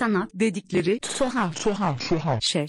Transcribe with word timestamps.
Sanat 0.00 0.30
dedikleri 0.34 1.00
tuhaf 1.18 1.64
tuhaf 1.64 2.08
tuhaf 2.08 2.42
şey. 2.42 2.66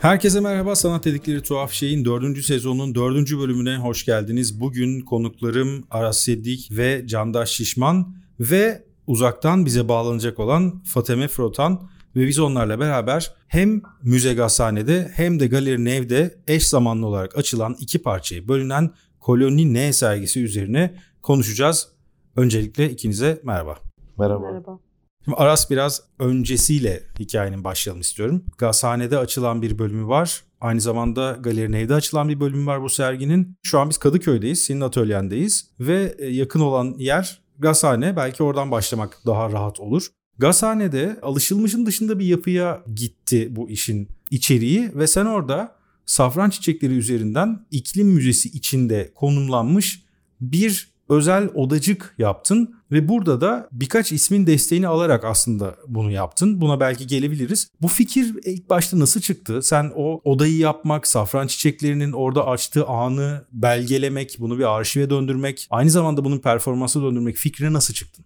Herkese 0.00 0.40
merhaba. 0.40 0.76
Sanat 0.76 1.04
dedikleri 1.04 1.42
tuhaf 1.42 1.72
şeyin 1.72 2.04
4. 2.04 2.44
sezonun 2.44 2.94
4. 2.94 3.32
bölümüne 3.38 3.76
hoş 3.76 4.04
geldiniz. 4.04 4.60
Bugün 4.60 5.00
konuklarım 5.00 5.84
Aras 5.90 6.18
Seddik 6.18 6.68
ve 6.70 7.06
Candaş 7.06 7.50
Şişman 7.50 8.14
ve 8.40 8.84
uzaktan 9.06 9.66
bize 9.66 9.88
bağlanacak 9.88 10.38
olan 10.38 10.82
Fateme 10.84 11.28
Frotan 11.28 11.90
ve 12.16 12.26
biz 12.26 12.38
onlarla 12.38 12.80
beraber 12.80 13.34
hem 13.48 13.82
Müze 14.02 14.34
Gazhane'de 14.34 15.10
hem 15.14 15.40
de 15.40 15.46
Galeri 15.46 15.84
Nev'de 15.84 16.38
eş 16.48 16.68
zamanlı 16.68 17.06
olarak 17.06 17.38
açılan 17.38 17.76
iki 17.80 18.02
parçaya 18.02 18.48
bölünen 18.48 18.90
Koloni 19.20 19.74
N 19.74 19.92
sergisi 19.92 20.42
üzerine 20.42 20.94
konuşacağız. 21.22 21.97
Öncelikle 22.38 22.90
ikinize 22.90 23.40
merhaba. 23.44 23.78
Merhaba. 24.18 24.50
Merhaba. 24.50 24.78
Şimdi 25.24 25.36
Aras 25.36 25.70
biraz 25.70 26.02
öncesiyle 26.18 27.02
hikayenin 27.18 27.64
başlayalım 27.64 28.00
istiyorum. 28.00 28.44
Gazhane'de 28.58 29.18
açılan 29.18 29.62
bir 29.62 29.78
bölümü 29.78 30.08
var. 30.08 30.44
Aynı 30.60 30.80
zamanda 30.80 31.32
Galeri 31.40 31.72
Nev'de 31.72 31.94
açılan 31.94 32.28
bir 32.28 32.40
bölümü 32.40 32.66
var 32.66 32.82
bu 32.82 32.88
serginin. 32.88 33.56
Şu 33.62 33.78
an 33.78 33.90
biz 33.90 33.98
Kadıköy'deyiz, 33.98 34.64
senin 34.64 34.80
atölyendeyiz 34.80 35.70
ve 35.80 36.14
e, 36.18 36.26
yakın 36.26 36.60
olan 36.60 36.94
yer 36.98 37.42
Gazhane. 37.58 38.16
Belki 38.16 38.42
oradan 38.42 38.70
başlamak 38.70 39.18
daha 39.26 39.52
rahat 39.52 39.80
olur. 39.80 40.06
Gazhane'de 40.38 41.18
alışılmışın 41.22 41.86
dışında 41.86 42.18
bir 42.18 42.26
yapıya 42.26 42.82
gitti 42.94 43.56
bu 43.56 43.70
işin 43.70 44.08
içeriği 44.30 44.90
ve 44.94 45.06
sen 45.06 45.26
orada 45.26 45.76
safran 46.06 46.50
çiçekleri 46.50 46.94
üzerinden 46.94 47.66
iklim 47.70 48.08
müzesi 48.08 48.48
içinde 48.48 49.12
konumlanmış 49.14 50.02
bir 50.40 50.97
özel 51.08 51.48
odacık 51.54 52.14
yaptın 52.18 52.74
ve 52.92 53.08
burada 53.08 53.40
da 53.40 53.68
birkaç 53.72 54.12
ismin 54.12 54.46
desteğini 54.46 54.88
alarak 54.88 55.24
aslında 55.24 55.74
bunu 55.88 56.10
yaptın. 56.10 56.60
Buna 56.60 56.80
belki 56.80 57.06
gelebiliriz. 57.06 57.70
Bu 57.82 57.88
fikir 57.88 58.34
ilk 58.44 58.70
başta 58.70 58.98
nasıl 58.98 59.20
çıktı? 59.20 59.62
Sen 59.62 59.92
o 59.96 60.20
odayı 60.24 60.58
yapmak, 60.58 61.06
safran 61.06 61.46
çiçeklerinin 61.46 62.12
orada 62.12 62.46
açtığı 62.46 62.86
anı 62.86 63.46
belgelemek, 63.52 64.36
bunu 64.38 64.58
bir 64.58 64.76
arşive 64.76 65.10
döndürmek, 65.10 65.66
aynı 65.70 65.90
zamanda 65.90 66.24
bunun 66.24 66.38
performansı 66.38 67.02
döndürmek 67.02 67.36
fikrine 67.36 67.72
nasıl 67.72 67.94
çıktın? 67.94 68.24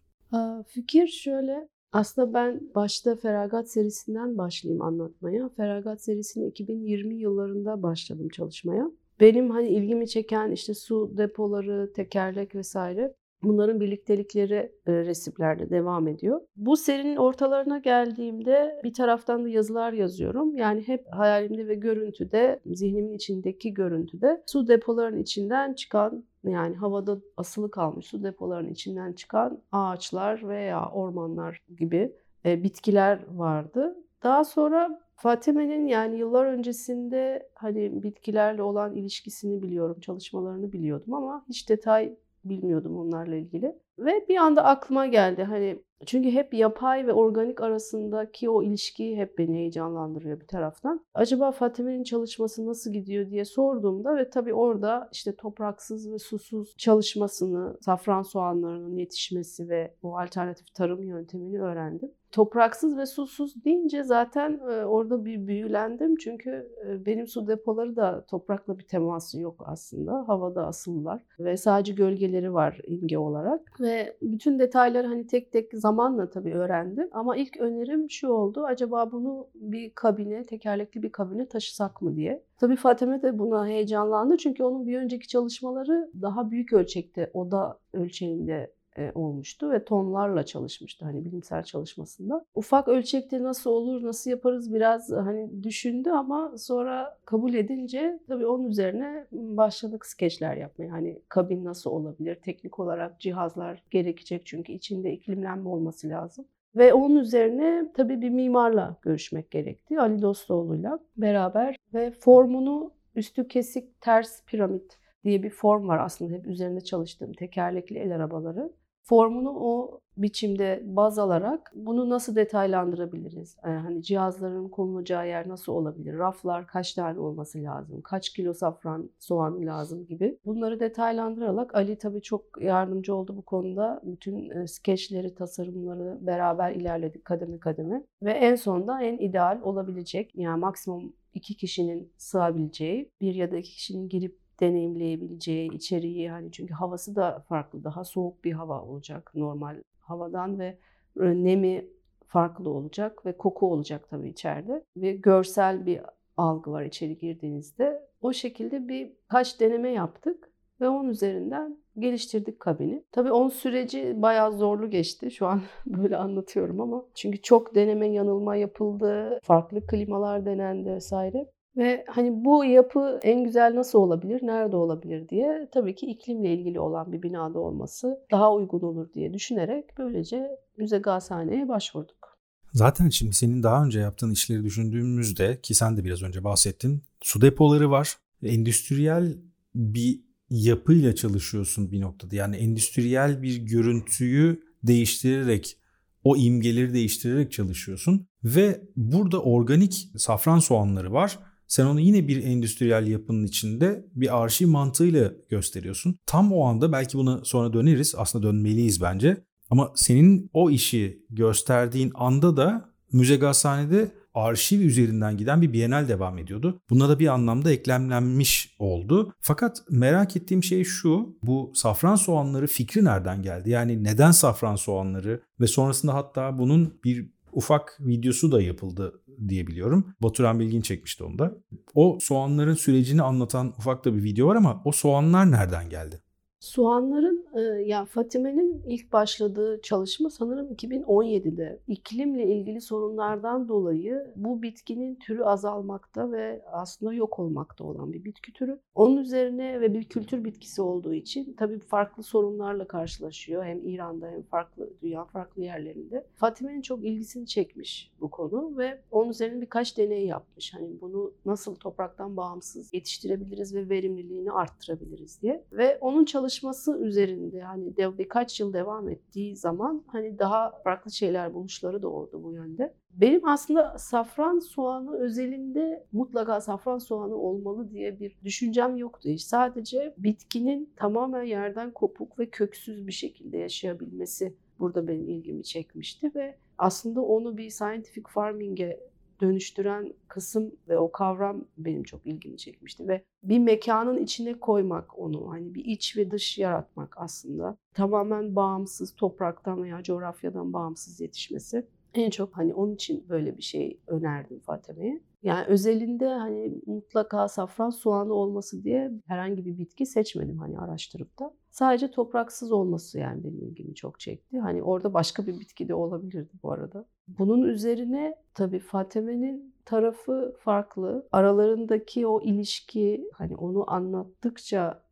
Fikir 0.69 1.07
şöyle. 1.07 1.69
Aslında 1.93 2.35
ben 2.35 2.61
başta 2.75 3.17
Feragat 3.17 3.71
serisinden 3.71 4.39
başlayayım 4.39 4.83
anlatmaya. 4.83 5.49
Feragat 5.57 6.03
serisini 6.05 6.49
2020 6.49 7.15
yıllarında 7.15 7.83
başladım 7.83 8.29
çalışmaya. 8.29 8.91
Benim 9.21 9.51
hani 9.51 9.69
ilgimi 9.69 10.09
çeken 10.09 10.51
işte 10.51 10.75
su 10.75 11.13
depoları, 11.17 11.93
tekerlek 11.93 12.55
vesaire 12.55 13.15
bunların 13.43 13.81
birliktelikleri 13.81 14.73
e, 14.87 14.93
resimlerde 14.93 15.71
devam 15.71 16.09
ediyor. 16.09 16.41
Bu 16.57 16.77
serinin 16.77 17.17
ortalarına 17.17 17.79
geldiğimde 17.79 18.81
bir 18.85 18.95
taraftan 18.95 19.45
da 19.45 19.49
yazılar 19.49 19.93
yazıyorum. 19.93 20.57
Yani 20.57 20.89
hep 20.89 21.07
hayalimde 21.13 21.69
ve 21.69 21.75
görüntüde, 21.75 22.61
zihnimin 22.67 23.13
içindeki 23.13 23.75
görüntüde 23.75 24.43
su 24.47 24.69
depolarının 24.69 25.23
içinden 25.23 25.75
çıkan 25.75 26.25
yani 26.45 26.77
havada 26.77 27.19
asılı 27.37 27.71
kalmış 27.71 28.07
su 28.07 28.23
depolarının 28.23 28.71
içinden 28.71 29.13
çıkan 29.13 29.63
ağaçlar 29.73 30.49
veya 30.49 30.91
ormanlar 30.91 31.63
gibi 31.79 32.13
e, 32.45 32.63
bitkiler 32.63 33.21
vardı. 33.31 33.97
Daha 34.23 34.45
sonra 34.45 35.01
Fatime'nin 35.23 35.87
yani 35.87 36.19
yıllar 36.19 36.47
öncesinde 36.47 37.49
hani 37.55 38.03
bitkilerle 38.03 38.63
olan 38.63 38.97
ilişkisini 38.97 39.63
biliyorum, 39.63 40.01
çalışmalarını 40.01 40.73
biliyordum 40.73 41.15
ama 41.15 41.45
hiç 41.49 41.69
detay 41.69 42.17
bilmiyordum 42.45 42.99
onlarla 42.99 43.37
ilgili. 43.37 43.77
Ve 43.99 44.25
bir 44.29 44.37
anda 44.37 44.65
aklıma 44.65 45.07
geldi 45.07 45.43
hani 45.45 45.79
çünkü 46.07 46.31
hep 46.31 46.55
yapay 46.55 47.07
ve 47.07 47.13
organik 47.13 47.61
arasındaki 47.61 48.51
o 48.51 48.63
ilişki 48.63 49.17
hep 49.17 49.39
beni 49.39 49.57
heyecanlandırıyor 49.57 50.41
bir 50.41 50.47
taraftan. 50.47 51.05
Acaba 51.15 51.53
Fatime'nin 51.53 52.05
çalışması 52.05 52.67
nasıl 52.67 52.93
gidiyor 52.93 53.31
diye 53.31 53.45
sorduğumda 53.45 54.17
ve 54.17 54.31
tabii 54.31 54.55
orada 54.55 55.09
işte 55.13 55.37
topraksız 55.37 56.13
ve 56.13 56.19
susuz 56.19 56.75
çalışmasını, 56.77 57.77
safran 57.81 58.23
soğanlarının 58.23 58.97
yetişmesi 58.97 59.69
ve 59.69 59.95
bu 60.03 60.19
alternatif 60.19 60.75
tarım 60.75 61.03
yöntemini 61.03 61.63
öğrendim. 61.63 62.11
Topraksız 62.33 62.97
ve 62.97 63.07
susuz 63.07 63.65
deyince 63.65 64.03
zaten 64.03 64.59
orada 64.87 65.25
bir 65.25 65.47
büyülendim. 65.47 66.17
Çünkü 66.17 66.69
benim 67.07 67.27
su 67.27 67.47
depoları 67.47 67.97
da 67.97 68.25
toprakla 68.27 68.79
bir 68.79 68.85
teması 68.85 69.41
yok 69.41 69.65
aslında. 69.67 70.29
Havada 70.29 70.67
asıllar 70.67 71.23
ve 71.39 71.57
sadece 71.57 71.93
gölgeleri 71.93 72.55
var 72.55 72.81
imge 72.87 73.19
olarak. 73.19 73.81
Ve 73.81 74.17
bütün 74.23 74.59
detayları 74.59 75.07
hani 75.07 75.27
tek 75.27 75.53
tek 75.53 75.71
zamanla 75.93 76.31
tabii 76.31 76.55
öğrendim. 76.55 77.09
Ama 77.13 77.37
ilk 77.37 77.57
önerim 77.57 78.11
şu 78.11 78.29
oldu. 78.29 78.65
Acaba 78.65 79.13
bunu 79.13 79.49
bir 79.55 79.91
kabine, 79.95 80.43
tekerlekli 80.43 81.03
bir 81.03 81.13
kabine 81.13 81.49
taşısak 81.49 82.03
mı 82.03 82.17
diye. 82.17 82.43
Tabii 82.57 82.77
Fatime 82.77 83.23
de 83.23 83.39
buna 83.39 83.67
heyecanlandı. 83.67 84.37
Çünkü 84.37 84.63
onun 84.63 84.87
bir 84.87 84.99
önceki 84.99 85.29
çalışmaları 85.29 86.11
daha 86.23 86.51
büyük 86.51 86.73
ölçekte, 86.73 87.31
oda 87.35 87.79
ölçeğinde 87.93 88.73
olmuştu 89.15 89.71
ve 89.71 89.85
tonlarla 89.85 90.43
çalışmıştı 90.43 91.05
hani 91.05 91.25
bilimsel 91.25 91.63
çalışmasında. 91.63 92.45
Ufak 92.55 92.89
ölçekte 92.89 93.43
nasıl 93.43 93.71
olur, 93.71 94.03
nasıl 94.03 94.31
yaparız 94.31 94.75
biraz 94.75 95.13
hani 95.13 95.63
düşündü 95.63 96.11
ama 96.11 96.55
sonra 96.57 97.19
kabul 97.25 97.55
edince 97.55 98.21
tabii 98.29 98.47
onun 98.47 98.65
üzerine 98.65 99.27
başladık 99.33 100.07
skeçler 100.07 100.57
yapmaya. 100.57 100.93
Hani 100.93 101.23
kabin 101.29 101.65
nasıl 101.65 101.91
olabilir, 101.91 102.35
teknik 102.35 102.79
olarak 102.79 103.21
cihazlar 103.21 103.83
gerekecek 103.91 104.47
çünkü 104.47 104.73
içinde 104.73 105.13
iklimlenme 105.13 105.69
olması 105.69 106.09
lazım. 106.09 106.45
Ve 106.77 106.95
onun 106.95 107.17
üzerine 107.17 107.93
tabii 107.95 108.21
bir 108.21 108.31
mimarla 108.31 108.97
görüşmek 109.03 109.51
gerekti. 109.51 110.01
Ali 110.01 110.23
Dostoğlu'yla 110.23 110.99
beraber 111.17 111.77
ve 111.95 112.11
formunu 112.11 112.93
üstü 113.15 113.49
kesik 113.49 114.01
ters 114.01 114.45
piramit 114.45 114.99
diye 115.25 115.43
bir 115.43 115.51
form 115.51 115.89
var 115.89 115.99
aslında 115.99 116.35
hep 116.35 116.47
üzerinde 116.47 116.81
çalıştığım 116.81 117.33
tekerlekli 117.33 117.99
el 117.99 118.15
arabaları 118.17 118.73
formunu 119.03 119.51
o 119.51 120.01
biçimde 120.17 120.83
baz 120.85 121.19
alarak 121.19 121.73
bunu 121.75 122.11
nasıl 122.11 122.37
detaylandırabiliriz? 122.37 123.57
Yani 123.65 123.79
hani 123.79 124.03
cihazların 124.03 124.69
konulacağı 124.69 125.29
yer 125.29 125.49
nasıl 125.49 125.73
olabilir? 125.73 126.19
Raflar 126.19 126.67
kaç 126.67 126.95
tane 126.95 127.21
olması 127.21 127.63
lazım? 127.63 128.01
Kaç 128.03 128.29
kilo 128.29 128.55
safran 128.55 129.11
soğan 129.19 129.67
lazım 129.67 130.07
gibi. 130.07 130.39
Bunları 130.45 130.81
detaylandırarak 130.81 131.75
Ali 131.75 131.99
tabii 131.99 132.23
çok 132.23 132.63
yardımcı 132.63 133.15
oldu 133.15 133.37
bu 133.37 133.43
konuda. 133.43 134.01
Bütün 134.05 134.67
skeçleri, 134.67 135.35
tasarımları 135.35 136.19
beraber 136.21 136.73
ilerledik 136.73 137.25
kademe 137.25 137.59
kademe. 137.59 138.05
Ve 138.23 138.33
en 138.33 138.55
sonunda 138.55 139.03
en 139.03 139.19
ideal 139.19 139.61
olabilecek 139.63 140.35
yani 140.35 140.61
maksimum 140.61 141.13
iki 141.35 141.57
kişinin 141.57 142.13
sığabileceği 142.17 143.11
bir 143.21 143.35
ya 143.35 143.51
da 143.51 143.57
iki 143.57 143.71
kişinin 143.71 144.09
girip 144.09 144.42
deneyimleyebileceği 144.61 145.73
içeriği 145.73 146.31
hani 146.31 146.53
çünkü 146.53 146.75
havası 146.75 147.17
da 147.17 147.45
farklı 147.49 147.85
daha 147.85 148.05
soğuk 148.05 148.45
bir 148.45 148.53
hava 148.53 148.83
olacak 148.83 149.33
normal 149.35 149.77
havadan 150.01 150.59
ve 150.59 150.79
nemi 151.17 151.87
farklı 152.27 152.71
olacak 152.71 153.27
ve 153.27 153.37
koku 153.37 153.73
olacak 153.73 154.07
tabii 154.11 154.29
içeride 154.29 154.85
ve 154.97 155.13
görsel 155.13 155.87
bir 155.87 156.01
algı 156.37 156.73
var 156.73 156.83
içeri 156.83 157.19
girdiğinizde. 157.19 158.09
O 158.23 158.33
şekilde 158.33 158.89
bir 158.89 159.13
kaç 159.29 159.61
deneme 159.61 159.91
yaptık 159.91 160.51
ve 160.81 160.89
onun 160.89 161.09
üzerinden 161.09 161.77
geliştirdik 161.99 162.61
kabini. 162.61 163.03
Tabii 163.13 163.33
onun 163.33 163.49
süreci 163.49 164.23
bayağı 164.23 164.53
zorlu 164.53 164.91
geçti. 164.91 165.31
Şu 165.31 165.47
an 165.47 165.61
böyle 165.87 166.17
anlatıyorum 166.17 166.81
ama 166.81 167.05
çünkü 167.15 167.43
çok 167.43 167.75
deneme 167.75 168.07
yanılma 168.07 168.57
yapıldı, 168.57 169.39
farklı 169.43 169.87
klimalar 169.87 170.47
denendi 170.47 170.91
vesaire. 170.91 171.47
Ve 171.77 172.05
hani 172.09 172.45
bu 172.45 172.65
yapı 172.65 173.21
en 173.23 173.45
güzel 173.45 173.75
nasıl 173.75 173.99
olabilir, 173.99 174.41
nerede 174.43 174.77
olabilir 174.77 175.29
diye 175.29 175.69
tabii 175.73 175.95
ki 175.95 176.07
iklimle 176.07 176.55
ilgili 176.55 176.81
olan 176.81 177.13
bir 177.13 177.23
binada 177.23 177.59
olması 177.59 178.19
daha 178.31 178.55
uygun 178.55 178.81
olur 178.81 179.13
diye 179.13 179.35
düşünerek 179.35 179.85
böylece 179.99 180.51
Müze 180.77 180.99
Gazhane'ye 180.99 181.69
başvurduk. 181.69 182.39
Zaten 182.73 183.09
şimdi 183.09 183.33
senin 183.33 183.63
daha 183.63 183.85
önce 183.85 184.01
yaptığın 184.01 184.31
işleri 184.31 184.65
düşündüğümüzde 184.65 185.61
ki 185.61 185.75
sen 185.75 185.97
de 185.97 186.05
biraz 186.05 186.23
önce 186.23 186.45
bahsettin. 186.45 187.03
Su 187.23 187.41
depoları 187.41 187.91
var. 187.91 188.17
Endüstriyel 188.43 189.37
bir 189.75 190.21
yapıyla 190.51 191.15
çalışıyorsun 191.15 191.93
bir 191.93 192.01
noktada. 192.01 192.37
Yani 192.37 192.57
endüstriyel 192.57 193.43
bir 193.43 193.57
görüntüyü 193.57 194.63
değiştirerek 194.83 195.79
o 196.25 196.37
imgeleri 196.37 196.95
değiştirerek 196.95 197.53
çalışıyorsun 197.53 198.27
ve 198.45 198.81
burada 198.97 199.43
organik 199.43 200.09
safran 200.17 200.59
soğanları 200.59 201.13
var 201.13 201.39
sen 201.73 201.87
onu 201.87 202.01
yine 202.01 202.29
bir 202.29 202.45
endüstriyel 202.45 203.07
yapının 203.07 203.45
içinde 203.45 204.07
bir 204.15 204.43
arşiv 204.43 204.69
mantığıyla 204.69 205.33
gösteriyorsun. 205.49 206.19
Tam 206.27 206.53
o 206.53 206.65
anda 206.65 206.93
belki 206.93 207.19
buna 207.19 207.45
sonra 207.45 207.73
döneriz. 207.73 208.15
Aslında 208.19 208.47
dönmeliyiz 208.47 209.03
bence. 209.03 209.45
Ama 209.71 209.93
senin 209.95 210.51
o 210.53 210.71
işi 210.71 211.27
gösterdiğin 211.31 212.13
anda 212.15 212.57
da 212.57 212.91
Müze 213.13 213.37
Gazhane'de 213.37 214.13
arşiv 214.35 214.81
üzerinden 214.81 215.37
giden 215.37 215.63
bir 215.63 215.73
Bienal 215.73 216.09
devam 216.09 216.39
ediyordu. 216.39 216.81
Buna 216.91 217.09
da 217.09 217.19
bir 217.19 217.27
anlamda 217.27 217.73
eklemlenmiş 217.73 218.77
oldu. 218.79 219.33
Fakat 219.41 219.83
merak 219.91 220.37
ettiğim 220.37 220.65
şey 220.65 220.85
şu. 220.85 221.37
Bu 221.43 221.73
safran 221.75 222.17
soğanları 222.17 222.67
fikri 222.67 223.05
nereden 223.05 223.43
geldi? 223.43 223.71
Yani 223.71 224.05
neden 224.05 224.31
safran 224.31 224.77
soğanları 224.77 225.43
ve 225.61 225.67
sonrasında 225.67 226.15
hatta 226.15 226.59
bunun 226.59 227.01
bir 227.05 227.31
ufak 227.53 227.99
videosu 228.01 228.53
da 228.53 228.63
yapıldı 228.63 229.23
diye 229.49 229.67
biliyorum. 229.67 230.15
Baturan 230.23 230.61
Bilgin 230.61 230.81
çekmişti 230.81 231.25
onu 231.25 231.39
da. 231.39 231.55
O 231.95 232.19
soğanların 232.21 232.75
sürecini 232.75 233.23
anlatan 233.23 233.75
ufak 233.79 234.05
da 234.05 234.15
bir 234.15 234.23
video 234.23 234.47
var 234.47 234.57
ama 234.57 234.83
o 234.85 234.93
soğanlar 234.93 235.51
nereden 235.51 235.89
geldi? 235.91 236.22
Soğanların 236.63 237.47
ya 237.85 238.05
Fatime'nin 238.05 238.83
ilk 238.87 239.13
başladığı 239.13 239.81
çalışma 239.83 240.31
sanırım 240.31 240.73
2017'de. 240.73 241.79
İklimle 241.89 242.47
ilgili 242.47 242.81
sorunlardan 242.81 243.69
dolayı 243.69 244.33
bu 244.37 244.63
bitkinin 244.63 245.15
türü 245.15 245.43
azalmakta 245.43 246.33
ve 246.33 246.63
aslında 246.73 247.13
yok 247.13 247.39
olmakta 247.39 247.85
olan 247.85 248.13
bir 248.13 248.25
bitki 248.25 248.53
türü. 248.53 248.81
Onun 248.95 249.17
üzerine 249.17 249.81
ve 249.81 249.95
bir 249.95 250.05
kültür 250.05 250.45
bitkisi 250.45 250.83
olduğu 250.83 251.15
için 251.15 251.55
tabii 251.59 251.79
farklı 251.79 252.23
sorunlarla 252.23 252.89
karşılaşıyor. 252.89 253.65
Hem 253.65 253.89
İran'da 253.89 254.27
hem 254.27 254.43
farklı 254.43 254.91
dünya 255.03 255.25
farklı 255.25 255.63
yerlerinde. 255.63 256.27
Fatime'nin 256.35 256.83
çok 256.83 257.05
ilgisini 257.05 257.47
çekmiş 257.47 258.11
bu 258.21 258.31
konu 258.31 258.79
ve 258.79 259.01
onun 259.11 259.31
üzerine 259.31 259.61
birkaç 259.61 259.99
deney 259.99 260.27
yapmış. 260.27 260.75
Hani 260.75 261.01
bunu 261.01 261.33
nasıl 261.47 261.75
topraktan 261.75 262.37
bağımsız 262.37 262.95
yetiştirebiliriz 262.95 263.75
ve 263.75 263.89
verimliliğini 263.89 264.53
arttırabiliriz 264.53 265.43
diye. 265.43 265.65
Ve 265.73 265.99
onun 266.01 266.25
çalışması 266.25 266.52
çalışması 266.53 266.99
üzerinde 266.99 267.61
hani 267.61 267.97
de, 267.97 268.19
birkaç 268.19 268.61
yıl 268.61 268.73
devam 268.73 269.09
ettiği 269.09 269.57
zaman 269.57 270.03
hani 270.07 270.39
daha 270.39 270.71
farklı 270.85 271.11
şeyler 271.11 271.55
buluşları 271.55 272.09
oldu 272.09 272.41
bu 272.45 272.53
yönde. 272.53 272.95
Benim 273.11 273.49
aslında 273.49 273.99
safran 273.99 274.59
soğanı 274.59 275.19
özelinde 275.19 276.07
mutlaka 276.13 276.61
safran 276.61 276.99
soğanı 276.99 277.35
olmalı 277.35 277.91
diye 277.91 278.21
bir 278.21 278.37
düşüncem 278.45 278.97
yoktu 278.97 279.29
hiç. 279.29 279.43
Sadece 279.43 280.15
bitkinin 280.19 280.91
tamamen 280.97 281.43
yerden 281.43 281.91
kopuk 281.91 282.39
ve 282.39 282.47
köksüz 282.47 283.07
bir 283.07 283.13
şekilde 283.13 283.59
yaşayabilmesi 283.59 284.55
burada 284.81 285.09
benim 285.09 285.29
ilgimi 285.29 285.65
çekmişti 285.65 286.33
ve 286.35 286.55
aslında 286.79 287.21
onu 287.21 287.57
bir 287.57 287.71
scientific 287.71 288.25
farming'e 288.29 289.01
dönüştüren 289.43 290.15
kısım 290.29 290.75
ve 290.89 290.99
o 290.99 291.13
kavram 291.13 291.65
benim 291.79 292.03
çok 292.03 292.27
ilgimi 292.27 292.57
çekmişti 292.57 293.09
ve 293.09 293.25
bir 293.43 293.59
mekanın 293.59 294.19
içine 294.19 294.61
koymak 294.61 295.19
onu 295.19 295.51
hani 295.51 295.75
bir 295.75 295.85
iç 295.85 296.17
ve 296.17 296.31
dış 296.31 296.59
yaratmak 296.59 297.15
aslında 297.19 297.77
tamamen 297.95 298.57
bağımsız 298.57 299.15
topraktan 299.15 299.83
veya 299.83 300.03
coğrafyadan 300.03 300.73
bağımsız 300.73 301.21
yetişmesi 301.21 301.87
en 302.15 302.31
çok 302.31 302.57
hani 302.57 302.75
onun 302.75 302.95
için 302.95 303.29
böyle 303.29 303.57
bir 303.57 303.63
şey 303.63 304.01
önerdim 304.07 304.61
Fatime'ye. 304.61 305.21
Yani 305.43 305.67
özelinde 305.67 306.27
hani 306.27 306.73
mutlaka 306.87 307.49
safran 307.49 307.91
soğanı 307.91 308.35
olması 308.35 308.85
diye 308.85 309.11
herhangi 309.27 309.65
bir 309.65 309.79
bitki 309.79 310.07
seçmedim 310.07 310.59
hani 310.59 310.79
araştırıp 310.79 311.39
da. 311.39 311.55
Sadece 311.71 312.11
topraksız 312.11 312.73
olması 312.73 313.19
yani 313.19 313.45
benim 313.45 313.63
ilgimi 313.63 313.95
çok 313.95 314.21
çekti. 314.21 314.59
Hani 314.59 314.83
orada 314.83 315.15
başka 315.15 315.47
bir 315.47 315.61
bitki 315.61 315.89
de 315.89 315.95
olabilirdi 315.95 316.53
bu 316.63 316.73
arada. 316.73 317.05
Bunun 317.29 317.63
üzerine 317.63 318.35
tabii 318.55 318.79
Fatime'nin 318.79 319.75
tarafı 319.85 320.57
farklı. 320.59 321.29
Aralarındaki 321.33 322.27
o 322.27 322.43
ilişki 322.43 323.29
hani 323.35 323.57
onu 323.57 323.91
anlattıkça 323.93 325.03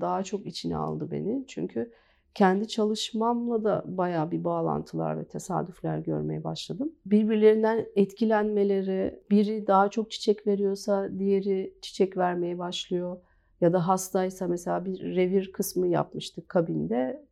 daha 0.00 0.22
çok 0.22 0.46
içine 0.46 0.76
aldı 0.76 1.10
beni. 1.10 1.44
Çünkü 1.46 1.92
kendi 2.36 2.68
çalışmamla 2.68 3.64
da 3.64 3.84
baya 3.86 4.30
bir 4.30 4.44
bağlantılar 4.44 5.18
ve 5.18 5.24
tesadüfler 5.24 5.98
görmeye 5.98 6.44
başladım. 6.44 6.92
Birbirlerinden 7.06 7.86
etkilenmeleri, 7.96 9.20
biri 9.30 9.66
daha 9.66 9.88
çok 9.88 10.10
çiçek 10.10 10.46
veriyorsa 10.46 11.18
diğeri 11.18 11.74
çiçek 11.82 12.16
vermeye 12.16 12.58
başlıyor. 12.58 13.16
Ya 13.60 13.72
da 13.72 13.88
hastaysa 13.88 14.48
mesela 14.48 14.84
bir 14.84 15.16
revir 15.16 15.52
kısmı 15.52 15.88
yapmıştık 15.88 16.48
kabinde. 16.48 17.26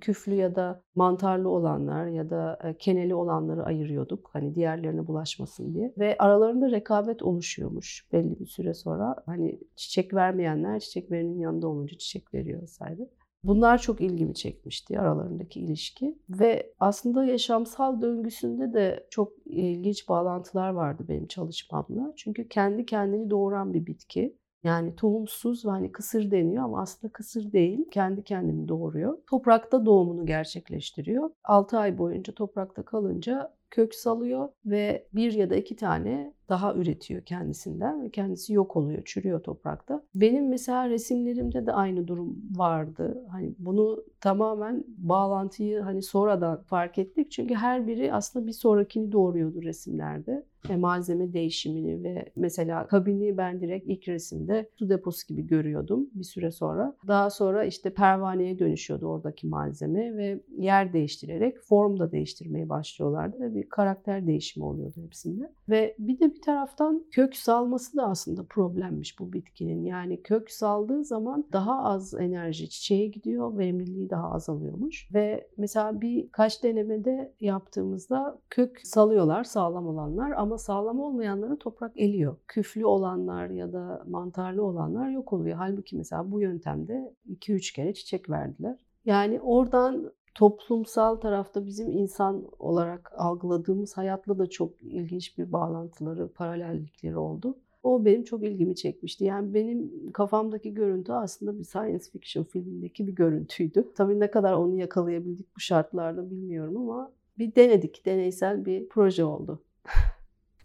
Küflü 0.00 0.34
ya 0.34 0.54
da 0.54 0.82
mantarlı 0.94 1.48
olanlar 1.48 2.06
ya 2.06 2.30
da 2.30 2.58
keneli 2.78 3.14
olanları 3.14 3.64
ayırıyorduk. 3.64 4.30
Hani 4.32 4.54
diğerlerine 4.54 5.06
bulaşmasın 5.06 5.74
diye. 5.74 5.94
Ve 5.98 6.16
aralarında 6.18 6.70
rekabet 6.70 7.22
oluşuyormuş 7.22 8.06
belli 8.12 8.40
bir 8.40 8.46
süre 8.46 8.74
sonra. 8.74 9.16
Hani 9.26 9.60
çiçek 9.76 10.14
vermeyenler 10.14 10.80
çiçek 10.80 11.10
verenin 11.10 11.38
yanında 11.38 11.68
olunca 11.68 11.98
çiçek 11.98 12.34
veriyor 12.34 12.62
vesaire. 12.62 13.08
Bunlar 13.44 13.78
çok 13.78 14.00
ilgimi 14.00 14.34
çekmişti 14.34 15.00
aralarındaki 15.00 15.60
ilişki 15.60 16.18
ve 16.28 16.74
aslında 16.80 17.24
yaşamsal 17.24 18.02
döngüsünde 18.02 18.72
de 18.74 19.06
çok 19.10 19.32
ilginç 19.46 20.08
bağlantılar 20.08 20.70
vardı 20.70 21.04
benim 21.08 21.26
çalışmamla. 21.26 22.12
Çünkü 22.16 22.48
kendi 22.48 22.86
kendini 22.86 23.30
doğuran 23.30 23.74
bir 23.74 23.86
bitki. 23.86 24.36
Yani 24.62 24.96
tohumsuz 24.96 25.66
ve 25.66 25.70
hani 25.70 25.92
kısır 25.92 26.30
deniyor 26.30 26.64
ama 26.64 26.80
aslında 26.80 27.12
kısır 27.12 27.52
değil. 27.52 27.90
Kendi 27.90 28.24
kendini 28.24 28.68
doğuruyor. 28.68 29.18
Toprakta 29.26 29.86
doğumunu 29.86 30.26
gerçekleştiriyor. 30.26 31.30
6 31.44 31.78
ay 31.78 31.98
boyunca 31.98 32.34
toprakta 32.34 32.84
kalınca 32.84 33.54
kök 33.70 33.94
salıyor 33.94 34.48
ve 34.66 35.08
bir 35.12 35.32
ya 35.32 35.50
da 35.50 35.56
iki 35.56 35.76
tane 35.76 36.34
daha 36.48 36.74
üretiyor 36.74 37.22
kendisinden 37.22 38.02
ve 38.02 38.10
kendisi 38.10 38.52
yok 38.52 38.76
oluyor, 38.76 39.02
çürüyor 39.04 39.40
toprakta. 39.40 40.02
Benim 40.14 40.48
mesela 40.48 40.88
resimlerimde 40.88 41.66
de 41.66 41.72
aynı 41.72 42.08
durum 42.08 42.36
vardı. 42.56 43.24
Hani 43.30 43.54
bunu 43.58 44.04
tamamen 44.20 44.84
bağlantıyı 44.98 45.80
hani 45.80 46.02
sonradan 46.02 46.62
fark 46.62 46.98
ettik. 46.98 47.30
Çünkü 47.30 47.54
her 47.54 47.86
biri 47.86 48.12
aslında 48.12 48.46
bir 48.46 48.52
sonrakini 48.52 49.12
doğuruyordu 49.12 49.62
resimlerde. 49.62 50.44
E, 50.70 50.76
malzeme 50.76 51.32
değişimini 51.32 52.02
ve 52.02 52.32
mesela 52.36 52.86
kabini 52.86 53.36
ben 53.36 53.60
direkt 53.60 53.88
ilk 53.88 54.08
resimde 54.08 54.68
su 54.74 54.88
deposu 54.88 55.26
gibi 55.26 55.46
görüyordum 55.46 56.10
bir 56.14 56.24
süre 56.24 56.50
sonra. 56.50 56.96
Daha 57.06 57.30
sonra 57.30 57.64
işte 57.64 57.90
pervaneye 57.90 58.58
dönüşüyordu 58.58 59.06
oradaki 59.06 59.46
malzeme 59.46 60.16
ve 60.16 60.40
yer 60.58 60.92
değiştirerek 60.92 61.60
form 61.60 61.98
da 61.98 62.12
değiştirmeye 62.12 62.68
başlıyorlardı 62.68 63.40
ve 63.40 63.54
bir 63.54 63.68
karakter 63.68 64.26
değişimi 64.26 64.66
oluyordu 64.66 65.00
hepsinde. 65.04 65.52
Ve 65.68 65.94
bir 65.98 66.20
de 66.20 66.32
bir 66.38 66.42
taraftan 66.42 67.04
kök 67.10 67.36
salması 67.36 67.96
da 67.96 68.06
aslında 68.06 68.42
problemmiş 68.44 69.18
bu 69.18 69.32
bitkinin. 69.32 69.84
Yani 69.84 70.22
kök 70.22 70.50
saldığı 70.50 71.04
zaman 71.04 71.44
daha 71.52 71.84
az 71.84 72.14
enerji 72.14 72.70
çiçeğe 72.70 73.06
gidiyor, 73.06 73.58
verimliliği 73.58 74.10
daha 74.10 74.30
azalıyormuş. 74.30 75.08
Ve 75.14 75.48
mesela 75.56 76.00
birkaç 76.00 76.62
denemede 76.62 77.34
yaptığımızda 77.40 78.38
kök 78.50 78.80
salıyorlar 78.84 79.44
sağlam 79.44 79.86
olanlar 79.86 80.30
ama 80.30 80.58
sağlam 80.58 81.00
olmayanları 81.00 81.58
toprak 81.58 81.92
eliyor. 81.96 82.36
Küflü 82.48 82.86
olanlar 82.86 83.50
ya 83.50 83.72
da 83.72 84.04
mantarlı 84.08 84.64
olanlar 84.64 85.10
yok 85.10 85.32
oluyor. 85.32 85.56
Halbuki 85.56 85.96
mesela 85.96 86.30
bu 86.30 86.40
yöntemde 86.40 87.14
2-3 87.28 87.74
kere 87.74 87.94
çiçek 87.94 88.30
verdiler. 88.30 88.78
Yani 89.04 89.40
oradan 89.40 90.12
toplumsal 90.38 91.16
tarafta 91.16 91.66
bizim 91.66 91.90
insan 91.90 92.44
olarak 92.58 93.12
algıladığımız 93.16 93.96
hayatla 93.96 94.38
da 94.38 94.46
çok 94.46 94.82
ilginç 94.82 95.38
bir 95.38 95.52
bağlantıları, 95.52 96.28
paralellikleri 96.28 97.16
oldu. 97.16 97.58
O 97.82 98.04
benim 98.04 98.24
çok 98.24 98.44
ilgimi 98.44 98.76
çekmişti. 98.76 99.24
Yani 99.24 99.54
benim 99.54 100.12
kafamdaki 100.12 100.74
görüntü 100.74 101.12
aslında 101.12 101.58
bir 101.58 101.64
science 101.64 102.04
fiction 102.12 102.44
filmindeki 102.44 103.06
bir 103.06 103.12
görüntüydü. 103.12 103.88
Tabii 103.96 104.20
ne 104.20 104.30
kadar 104.30 104.52
onu 104.52 104.76
yakalayabildik 104.76 105.56
bu 105.56 105.60
şartlarda 105.60 106.30
bilmiyorum 106.30 106.76
ama 106.76 107.12
bir 107.38 107.54
denedik. 107.54 108.06
Deneysel 108.06 108.64
bir 108.64 108.88
proje 108.88 109.24
oldu. 109.24 109.62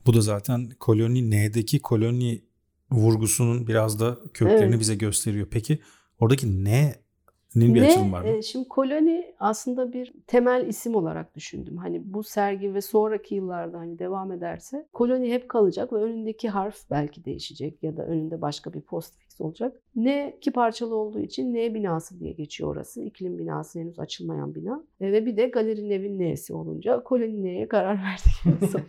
Bu 0.05 0.13
da 0.13 0.21
zaten 0.21 0.69
koloni 0.79 1.31
N'deki 1.31 1.81
koloni 1.81 2.41
vurgusunun 2.91 3.67
biraz 3.67 3.99
da 3.99 4.17
köklerini 4.33 4.69
evet. 4.69 4.79
bize 4.79 4.95
gösteriyor. 4.95 5.47
Peki 5.51 5.79
oradaki 6.19 6.63
ne 6.63 7.02
bir 7.55 7.81
ne, 7.81 8.11
var 8.11 8.21
mı? 8.21 8.27
E, 8.27 8.41
şimdi 8.41 8.69
koloni 8.69 9.35
aslında 9.39 9.93
bir 9.93 10.13
temel 10.27 10.67
isim 10.67 10.95
olarak 10.95 11.35
düşündüm. 11.35 11.77
Hani 11.77 12.13
bu 12.13 12.23
sergi 12.23 12.73
ve 12.73 12.81
sonraki 12.81 13.35
yıllarda 13.35 13.79
hani 13.79 13.99
devam 13.99 14.31
ederse 14.31 14.87
koloni 14.93 15.33
hep 15.33 15.49
kalacak 15.49 15.93
ve 15.93 15.97
önündeki 15.97 16.49
harf 16.49 16.77
belki 16.91 17.25
değişecek 17.25 17.83
ya 17.83 17.97
da 17.97 18.05
önünde 18.05 18.41
başka 18.41 18.73
bir 18.73 18.81
postfix 18.81 19.41
olacak. 19.41 19.81
Ne 19.95 20.33
iki 20.37 20.51
parçalı 20.51 20.95
olduğu 20.95 21.19
için 21.19 21.53
ne 21.53 21.73
binası 21.73 22.19
diye 22.19 22.31
geçiyor 22.31 22.69
orası. 22.69 23.03
İklim 23.03 23.39
binası 23.39 23.79
henüz 23.79 23.99
açılmayan 23.99 24.55
bina. 24.55 24.83
E, 25.01 25.11
ve 25.11 25.25
bir 25.25 25.37
de 25.37 25.47
galerinin 25.47 25.89
evin 25.89 26.19
neyesi 26.19 26.53
olunca 26.53 27.03
koloni 27.03 27.43
neye 27.43 27.67
karar 27.67 27.99
verdik. 28.03 28.71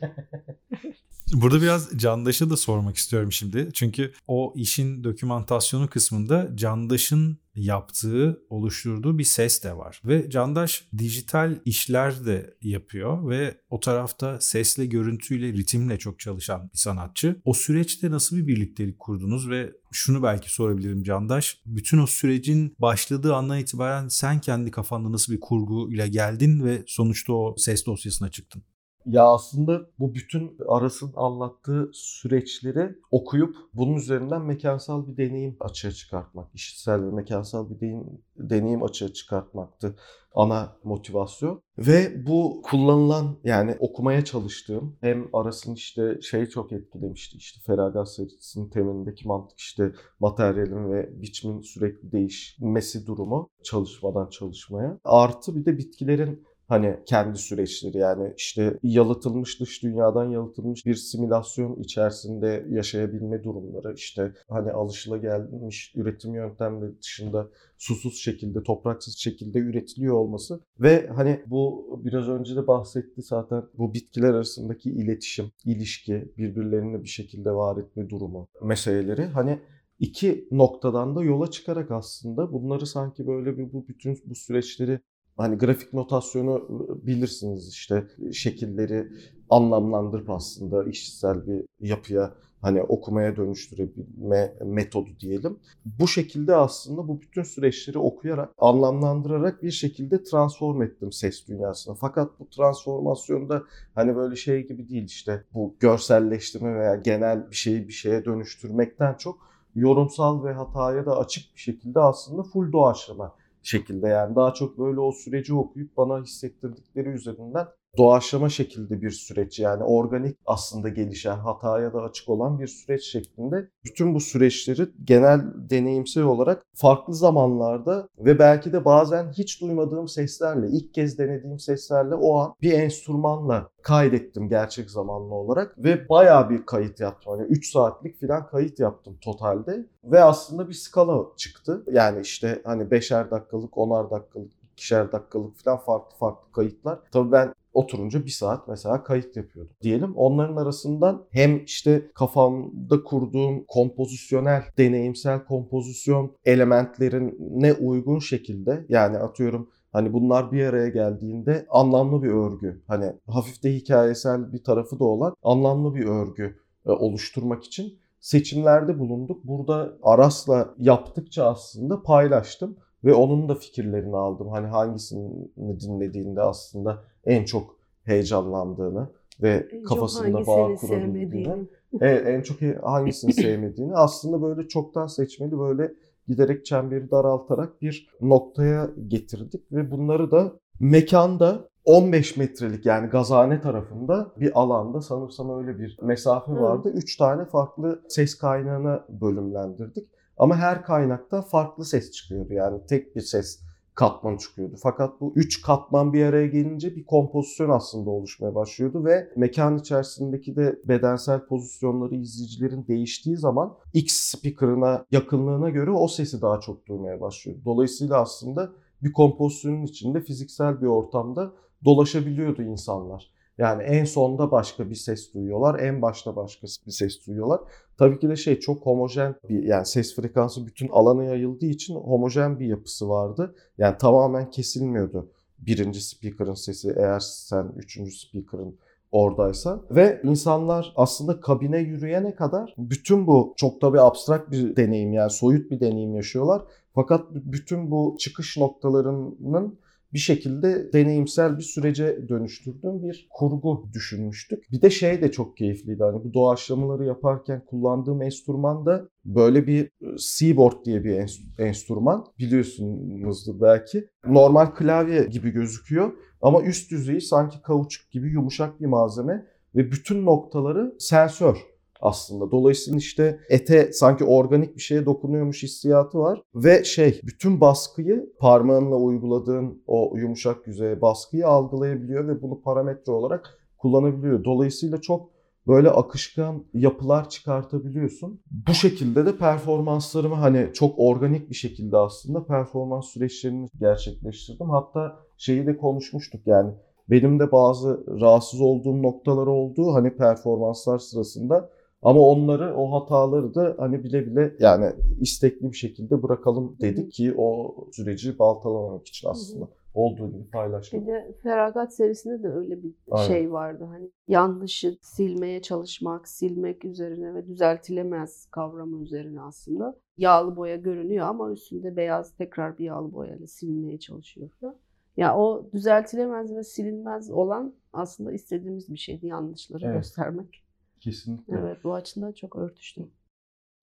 Burada 1.32 1.62
biraz 1.62 1.98
Candaş'a 1.98 2.50
da 2.50 2.56
sormak 2.56 2.96
istiyorum 2.96 3.32
şimdi. 3.32 3.68
Çünkü 3.74 4.12
o 4.26 4.52
işin 4.56 5.04
dokümantasyonu 5.04 5.88
kısmında 5.88 6.50
Candaş'ın 6.56 7.38
yaptığı, 7.54 8.42
oluşturduğu 8.50 9.18
bir 9.18 9.24
ses 9.24 9.64
de 9.64 9.76
var. 9.76 10.00
Ve 10.04 10.30
Candaş 10.30 10.88
dijital 10.98 11.58
işler 11.64 12.26
de 12.26 12.56
yapıyor 12.62 13.28
ve 13.30 13.60
o 13.70 13.80
tarafta 13.80 14.40
sesle, 14.40 14.86
görüntüyle, 14.86 15.52
ritimle 15.52 15.98
çok 15.98 16.20
çalışan 16.20 16.70
bir 16.72 16.78
sanatçı. 16.78 17.40
O 17.44 17.54
süreçte 17.54 18.10
nasıl 18.10 18.36
bir 18.36 18.46
birliktelik 18.46 18.98
kurdunuz 18.98 19.50
ve 19.50 19.72
şunu 19.92 20.22
belki 20.22 20.54
sorabilirim 20.54 21.02
Candaş. 21.02 21.58
Bütün 21.66 21.98
o 21.98 22.06
sürecin 22.06 22.74
başladığı 22.78 23.34
andan 23.34 23.58
itibaren 23.58 24.08
sen 24.08 24.40
kendi 24.40 24.70
kafanda 24.70 25.12
nasıl 25.12 25.32
bir 25.32 25.40
kurgu 25.40 25.92
ile 25.92 26.08
geldin 26.08 26.64
ve 26.64 26.82
sonuçta 26.86 27.32
o 27.32 27.54
ses 27.58 27.86
dosyasına 27.86 28.30
çıktın? 28.30 28.62
Ya 29.06 29.24
aslında 29.24 29.86
bu 29.98 30.14
bütün 30.14 30.56
Aras'ın 30.68 31.12
anlattığı 31.16 31.90
süreçleri 31.92 32.98
okuyup 33.10 33.56
bunun 33.74 33.94
üzerinden 33.94 34.42
mekansal 34.42 35.06
bir 35.06 35.16
deneyim 35.16 35.56
açığa 35.60 35.92
çıkartmak, 35.92 36.54
işitsel 36.54 37.02
ve 37.02 37.10
mekansal 37.10 37.70
bir 37.70 37.80
deneyim, 37.80 38.22
deneyim 38.36 38.82
açığa 38.82 39.12
çıkartmaktı 39.12 39.96
ana 40.34 40.76
motivasyon. 40.84 41.62
Ve 41.78 42.26
bu 42.26 42.62
kullanılan 42.64 43.36
yani 43.44 43.76
okumaya 43.78 44.24
çalıştığım 44.24 44.96
hem 45.00 45.28
Aras'ın 45.32 45.74
işte 45.74 46.20
şey 46.22 46.46
çok 46.46 46.72
etkilemişti 46.72 47.36
işte 47.36 47.60
Feragat 47.66 48.14
serisinin 48.14 48.70
temelindeki 48.70 49.28
mantık 49.28 49.58
işte 49.58 49.92
materyalin 50.20 50.92
ve 50.92 51.22
biçimin 51.22 51.60
sürekli 51.60 52.12
değişmesi 52.12 53.06
durumu 53.06 53.50
çalışmadan 53.64 54.28
çalışmaya. 54.28 54.98
Artı 55.04 55.56
bir 55.56 55.64
de 55.64 55.78
bitkilerin 55.78 56.44
Hani 56.68 56.96
kendi 57.06 57.38
süreçleri 57.38 57.98
yani 57.98 58.34
işte 58.36 58.78
yalıtılmış 58.82 59.60
dış 59.60 59.82
dünyadan 59.82 60.30
yalıtılmış 60.30 60.86
bir 60.86 60.94
simülasyon 60.94 61.76
içerisinde 61.76 62.66
yaşayabilme 62.70 63.44
durumları 63.44 63.94
işte 63.94 64.32
hani 64.48 64.72
alışılagelmiş 64.72 65.92
üretim 65.96 66.34
yöntemleri 66.34 67.00
dışında 67.00 67.48
susuz 67.78 68.18
şekilde, 68.18 68.62
topraksız 68.62 69.16
şekilde 69.16 69.58
üretiliyor 69.58 70.14
olması 70.14 70.60
ve 70.80 71.06
hani 71.06 71.42
bu 71.46 71.84
biraz 72.04 72.28
önce 72.28 72.56
de 72.56 72.66
bahsetti 72.66 73.22
zaten 73.22 73.62
bu 73.78 73.94
bitkiler 73.94 74.34
arasındaki 74.34 74.90
iletişim, 74.90 75.52
ilişki, 75.64 76.32
birbirlerini 76.38 77.02
bir 77.02 77.08
şekilde 77.08 77.50
var 77.50 77.76
etme 77.76 78.10
durumu 78.10 78.48
meseleleri. 78.62 79.24
Hani 79.24 79.58
iki 79.98 80.48
noktadan 80.50 81.16
da 81.16 81.24
yola 81.24 81.50
çıkarak 81.50 81.90
aslında 81.90 82.52
bunları 82.52 82.86
sanki 82.86 83.26
böyle 83.26 83.58
bir 83.58 83.72
bu 83.72 83.88
bütün 83.88 84.18
bu 84.26 84.34
süreçleri 84.34 85.00
hani 85.36 85.58
grafik 85.58 85.92
notasyonu 85.92 86.66
bilirsiniz 87.06 87.68
işte 87.68 88.06
şekilleri 88.32 89.08
anlamlandırıp 89.50 90.30
aslında 90.30 90.84
işsel 90.84 91.46
bir 91.46 91.64
yapıya 91.80 92.34
hani 92.64 92.82
okumaya 92.82 93.36
dönüştürebilme 93.36 94.54
metodu 94.64 95.10
diyelim. 95.20 95.58
Bu 95.84 96.08
şekilde 96.08 96.54
aslında 96.54 97.08
bu 97.08 97.20
bütün 97.20 97.42
süreçleri 97.42 97.98
okuyarak, 97.98 98.50
anlamlandırarak 98.58 99.62
bir 99.62 99.70
şekilde 99.70 100.22
transform 100.22 100.82
ettim 100.82 101.12
ses 101.12 101.48
dünyasına. 101.48 101.94
Fakat 101.94 102.40
bu 102.40 102.48
transformasyonda 102.48 103.62
hani 103.94 104.16
böyle 104.16 104.36
şey 104.36 104.66
gibi 104.66 104.88
değil 104.88 105.04
işte 105.04 105.44
bu 105.54 105.74
görselleştirme 105.80 106.74
veya 106.74 106.96
genel 106.96 107.50
bir 107.50 107.56
şeyi 107.56 107.88
bir 107.88 107.92
şeye 107.92 108.24
dönüştürmekten 108.24 109.14
çok 109.14 109.38
yorumsal 109.74 110.44
ve 110.44 110.52
hataya 110.52 111.06
da 111.06 111.18
açık 111.18 111.54
bir 111.54 111.60
şekilde 111.60 112.00
aslında 112.00 112.42
full 112.42 112.72
doğaçlama 112.72 113.34
şekilde. 113.68 114.08
Yani 114.08 114.36
daha 114.36 114.54
çok 114.54 114.78
böyle 114.78 115.00
o 115.00 115.12
süreci 115.12 115.54
okuyup 115.54 115.96
bana 115.96 116.22
hissettirdikleri 116.22 117.08
üzerinden 117.08 117.66
doğaçlama 117.96 118.48
şekilde 118.48 119.02
bir 119.02 119.10
süreç 119.10 119.60
yani 119.60 119.84
organik 119.84 120.36
aslında 120.46 120.88
gelişen 120.88 121.36
hataya 121.36 121.92
da 121.92 122.02
açık 122.02 122.28
olan 122.28 122.58
bir 122.58 122.66
süreç 122.66 123.04
şeklinde 123.04 123.68
bütün 123.84 124.14
bu 124.14 124.20
süreçleri 124.20 124.86
genel 125.04 125.40
deneyimsel 125.70 126.22
olarak 126.22 126.62
farklı 126.74 127.14
zamanlarda 127.14 128.08
ve 128.18 128.38
belki 128.38 128.72
de 128.72 128.84
bazen 128.84 129.32
hiç 129.32 129.60
duymadığım 129.60 130.08
seslerle 130.08 130.68
ilk 130.68 130.94
kez 130.94 131.18
denediğim 131.18 131.58
seslerle 131.58 132.14
o 132.14 132.38
an 132.38 132.54
bir 132.62 132.72
enstrümanla 132.72 133.68
kaydettim 133.82 134.48
gerçek 134.48 134.90
zamanlı 134.90 135.34
olarak 135.34 135.78
ve 135.78 136.08
bayağı 136.08 136.50
bir 136.50 136.66
kayıt 136.66 137.00
yaptım. 137.00 137.32
Hani 137.32 137.46
3 137.46 137.72
saatlik 137.72 138.20
falan 138.20 138.46
kayıt 138.46 138.80
yaptım 138.80 139.16
totalde 139.20 139.86
ve 140.04 140.24
aslında 140.24 140.68
bir 140.68 140.74
skala 140.74 141.24
çıktı. 141.36 141.84
Yani 141.92 142.20
işte 142.20 142.62
hani 142.64 142.82
5'er 142.82 143.30
dakikalık, 143.30 143.72
10'ar 143.72 144.10
dakikalık, 144.10 144.52
ikişer 144.72 145.12
dakikalık 145.12 145.56
falan 145.56 145.78
farklı 145.78 146.16
farklı 146.16 146.52
kayıtlar. 146.52 146.98
Tabii 147.12 147.32
ben 147.32 147.54
oturunca 147.74 148.24
bir 148.24 148.30
saat 148.30 148.68
mesela 148.68 149.02
kayıt 149.02 149.36
yapıyordum. 149.36 149.76
Diyelim 149.82 150.16
onların 150.16 150.56
arasından 150.56 151.24
hem 151.30 151.64
işte 151.64 152.10
kafamda 152.14 153.04
kurduğum 153.04 153.64
kompozisyonel, 153.64 154.62
deneyimsel 154.78 155.44
kompozisyon 155.44 156.32
elementlerine 156.44 157.72
uygun 157.72 158.18
şekilde 158.18 158.86
yani 158.88 159.18
atıyorum 159.18 159.68
Hani 159.94 160.12
bunlar 160.12 160.52
bir 160.52 160.64
araya 160.66 160.88
geldiğinde 160.88 161.66
anlamlı 161.70 162.22
bir 162.22 162.28
örgü. 162.28 162.82
Hani 162.88 163.12
hafif 163.26 163.62
de 163.62 163.74
hikayesel 163.74 164.52
bir 164.52 164.64
tarafı 164.64 164.98
da 164.98 165.04
olan 165.04 165.36
anlamlı 165.42 165.94
bir 165.94 166.04
örgü 166.04 166.58
e, 166.86 166.90
oluşturmak 166.90 167.64
için 167.64 167.98
seçimlerde 168.20 168.98
bulunduk. 168.98 169.44
Burada 169.44 169.92
Aras'la 170.02 170.74
yaptıkça 170.78 171.44
aslında 171.44 172.02
paylaştım 172.02 172.76
ve 173.04 173.14
onun 173.14 173.48
da 173.48 173.54
fikirlerini 173.54 174.16
aldım. 174.16 174.48
Hani 174.48 174.66
hangisini 174.66 175.30
dinlediğinde 175.56 176.42
aslında 176.42 177.02
en 177.24 177.44
çok 177.44 177.76
heyecanlandığını 178.04 179.08
ve 179.42 179.68
en 179.72 179.82
kafasında 179.82 180.46
bağ 180.46 180.74
kurabildiğini. 180.74 181.68
Evet, 182.00 182.26
en 182.26 182.42
çok 182.42 182.58
hangisini 182.82 183.32
sevmediğini 183.42 183.94
aslında 183.94 184.42
böyle 184.42 184.68
çoktan 184.68 185.06
seçmeli 185.06 185.58
böyle 185.58 185.94
giderek 186.28 186.64
çemberi 186.64 187.10
daraltarak 187.10 187.82
bir 187.82 188.08
noktaya 188.20 188.90
getirdik 189.08 189.72
ve 189.72 189.90
bunları 189.90 190.30
da 190.30 190.52
mekanda 190.80 191.68
15 191.84 192.36
metrelik 192.36 192.86
yani 192.86 193.08
gazane 193.08 193.60
tarafında 193.60 194.32
bir 194.40 194.60
alanda 194.60 195.00
sanırsam 195.00 195.58
öyle 195.58 195.78
bir 195.78 195.98
mesafe 196.02 196.52
vardı. 196.52 196.92
3 196.94 197.16
tane 197.16 197.44
farklı 197.44 198.02
ses 198.08 198.38
kaynağına 198.38 199.04
bölümlendirdik. 199.08 200.08
Ama 200.38 200.56
her 200.56 200.82
kaynakta 200.84 201.42
farklı 201.42 201.84
ses 201.84 202.10
çıkıyordu. 202.10 202.52
Yani 202.52 202.86
tek 202.86 203.16
bir 203.16 203.20
ses 203.20 203.60
katman 203.94 204.36
çıkıyordu. 204.36 204.76
Fakat 204.82 205.20
bu 205.20 205.32
üç 205.36 205.62
katman 205.62 206.12
bir 206.12 206.24
araya 206.24 206.46
gelince 206.46 206.96
bir 206.96 207.04
kompozisyon 207.04 207.70
aslında 207.70 208.10
oluşmaya 208.10 208.54
başlıyordu 208.54 209.04
ve 209.04 209.28
mekan 209.36 209.78
içerisindeki 209.78 210.56
de 210.56 210.80
bedensel 210.84 211.46
pozisyonları 211.46 212.14
izleyicilerin 212.14 212.86
değiştiği 212.86 213.36
zaman 213.36 213.74
X 213.92 214.14
speaker'ına 214.14 215.04
yakınlığına 215.10 215.70
göre 215.70 215.90
o 215.90 216.08
sesi 216.08 216.42
daha 216.42 216.60
çok 216.60 216.86
duymaya 216.86 217.20
başlıyordu. 217.20 217.60
Dolayısıyla 217.64 218.20
aslında 218.20 218.72
bir 219.02 219.12
kompozisyonun 219.12 219.82
içinde 219.82 220.20
fiziksel 220.20 220.80
bir 220.80 220.86
ortamda 220.86 221.52
dolaşabiliyordu 221.84 222.62
insanlar. 222.62 223.33
Yani 223.58 223.82
en 223.82 224.04
sonda 224.04 224.50
başka 224.50 224.90
bir 224.90 224.94
ses 224.94 225.34
duyuyorlar, 225.34 225.80
en 225.80 226.02
başta 226.02 226.36
başka 226.36 226.66
bir 226.86 226.92
ses 226.92 227.26
duyuyorlar. 227.26 227.60
Tabii 227.98 228.18
ki 228.18 228.28
de 228.28 228.36
şey 228.36 228.60
çok 228.60 228.86
homojen 228.86 229.34
bir 229.48 229.62
yani 229.62 229.86
ses 229.86 230.16
frekansı 230.16 230.66
bütün 230.66 230.88
alana 230.88 231.24
yayıldığı 231.24 231.66
için 231.66 231.94
homojen 231.94 232.60
bir 232.60 232.66
yapısı 232.66 233.08
vardı. 233.08 233.54
Yani 233.78 233.98
tamamen 233.98 234.50
kesilmiyordu 234.50 235.30
birinci 235.58 236.00
speaker'ın 236.00 236.54
sesi 236.54 236.94
eğer 236.96 237.20
sen 237.20 237.72
üçüncü 237.76 238.10
speaker'ın 238.10 238.76
oradaysa 239.12 239.80
ve 239.90 240.20
insanlar 240.24 240.92
aslında 240.96 241.40
kabine 241.40 241.78
yürüyene 241.78 242.34
kadar 242.34 242.74
bütün 242.78 243.26
bu 243.26 243.54
çok 243.56 243.82
da 243.82 243.94
bir 243.94 244.06
abstrakt 244.06 244.50
bir 244.50 244.76
deneyim 244.76 245.12
yani 245.12 245.30
soyut 245.30 245.70
bir 245.70 245.80
deneyim 245.80 246.14
yaşıyorlar. 246.14 246.62
Fakat 246.94 247.24
bütün 247.32 247.90
bu 247.90 248.16
çıkış 248.18 248.56
noktalarının 248.58 249.78
bir 250.14 250.18
şekilde 250.18 250.92
deneyimsel 250.92 251.58
bir 251.58 251.62
sürece 251.62 252.28
dönüştürdüğüm 252.28 253.02
bir 253.02 253.28
kurgu 253.30 253.88
düşünmüştük. 253.92 254.72
Bir 254.72 254.82
de 254.82 254.90
şey 254.90 255.22
de 255.22 255.32
çok 255.32 255.56
keyifliydi. 255.56 256.02
Hani 256.02 256.24
bu 256.24 256.34
doğaçlamaları 256.34 257.04
yaparken 257.04 257.64
kullandığım 257.64 258.22
enstrüman 258.22 258.86
da 258.86 259.08
böyle 259.24 259.66
bir 259.66 259.90
ıı, 260.02 260.18
Seaboard 260.18 260.84
diye 260.84 261.04
bir 261.04 261.40
enstrüman. 261.58 262.26
Biliyorsunuzdur 262.38 263.60
belki. 263.60 264.08
Normal 264.26 264.66
klavye 264.66 265.24
gibi 265.24 265.50
gözüküyor 265.50 266.12
ama 266.42 266.62
üst 266.62 266.90
düzeyi 266.90 267.20
sanki 267.20 267.62
kauçuk 267.62 268.10
gibi 268.10 268.30
yumuşak 268.30 268.80
bir 268.80 268.86
malzeme 268.86 269.46
ve 269.74 269.90
bütün 269.90 270.26
noktaları 270.26 270.94
sensör 270.98 271.56
aslında. 272.04 272.50
Dolayısıyla 272.50 272.98
işte 272.98 273.38
ete 273.48 273.92
sanki 273.92 274.24
organik 274.24 274.76
bir 274.76 274.80
şeye 274.80 275.06
dokunuyormuş 275.06 275.62
hissiyatı 275.62 276.18
var. 276.18 276.42
Ve 276.54 276.84
şey 276.84 277.20
bütün 277.24 277.60
baskıyı 277.60 278.32
parmağınla 278.38 278.96
uyguladığın 278.96 279.82
o 279.86 280.12
yumuşak 280.16 280.66
yüzeye 280.66 281.00
baskıyı 281.00 281.46
algılayabiliyor 281.46 282.28
ve 282.28 282.42
bunu 282.42 282.62
parametre 282.62 283.12
olarak 283.12 283.58
kullanabiliyor. 283.78 284.44
Dolayısıyla 284.44 285.00
çok 285.00 285.34
böyle 285.66 285.90
akışkan 285.90 286.64
yapılar 286.74 287.28
çıkartabiliyorsun. 287.28 288.40
Bu 288.68 288.74
şekilde 288.74 289.26
de 289.26 289.36
performanslarımı 289.36 290.34
hani 290.34 290.70
çok 290.74 290.94
organik 290.98 291.50
bir 291.50 291.54
şekilde 291.54 291.96
aslında 291.96 292.44
performans 292.44 293.06
süreçlerini 293.06 293.68
gerçekleştirdim. 293.80 294.70
Hatta 294.70 295.16
şeyi 295.36 295.66
de 295.66 295.76
konuşmuştuk 295.76 296.46
yani 296.46 296.72
benim 297.10 297.40
de 297.40 297.52
bazı 297.52 298.20
rahatsız 298.20 298.60
olduğum 298.60 299.02
noktalar 299.02 299.46
oldu 299.46 299.94
hani 299.94 300.16
performanslar 300.16 300.98
sırasında 300.98 301.70
ama 302.04 302.20
onları 302.20 302.76
o 302.76 302.92
hataları 302.92 303.54
da 303.54 303.74
hani 303.78 304.04
bile 304.04 304.26
bile 304.26 304.54
yani 304.58 304.92
istekli 305.20 305.70
bir 305.72 305.76
şekilde 305.76 306.22
bırakalım 306.22 306.76
dedik 306.80 307.12
ki 307.12 307.34
o 307.36 307.74
süreci 307.92 308.38
baltalamamak 308.38 309.06
için 309.06 309.28
aslında. 309.28 309.68
Olduğu 309.94 310.30
gibi 310.32 310.50
paylaşmak. 310.50 311.02
Bir 311.02 311.06
de 311.06 311.34
Feragat 311.42 311.94
serisinde 311.94 312.42
de 312.42 312.48
öyle 312.48 312.82
bir 312.82 312.94
Aynen. 313.10 313.26
şey 313.26 313.52
vardı. 313.52 313.84
Hani 313.84 314.10
yanlışı 314.28 314.98
silmeye 315.02 315.62
çalışmak, 315.62 316.28
silmek 316.28 316.84
üzerine 316.84 317.34
ve 317.34 317.46
düzeltilemez 317.46 318.46
kavramı 318.50 319.02
üzerine 319.02 319.40
aslında. 319.40 319.96
Yağlı 320.18 320.56
boya 320.56 320.76
görünüyor 320.76 321.26
ama 321.26 321.52
üstünde 321.52 321.96
beyaz 321.96 322.36
tekrar 322.36 322.78
bir 322.78 322.84
yağlı 322.84 323.12
boyayla 323.12 323.46
silinmeye 323.46 323.98
çalışıyor 323.98 324.50
falan. 324.60 324.76
Ya 325.16 325.36
o 325.36 325.66
düzeltilemez 325.72 326.54
ve 326.56 326.62
silinmez 326.64 327.30
olan 327.30 327.74
aslında 327.92 328.32
istediğimiz 328.32 328.88
bir 328.88 328.98
şeydi 328.98 329.26
yanlışları 329.26 329.84
Evet. 329.86 329.96
göstermek. 329.96 330.64
Kesinlikle. 331.04 331.54
Evet 331.58 331.84
bu 331.84 331.94
açıdan 331.94 332.32
çok 332.32 332.56
örtüştüm. 332.56 333.10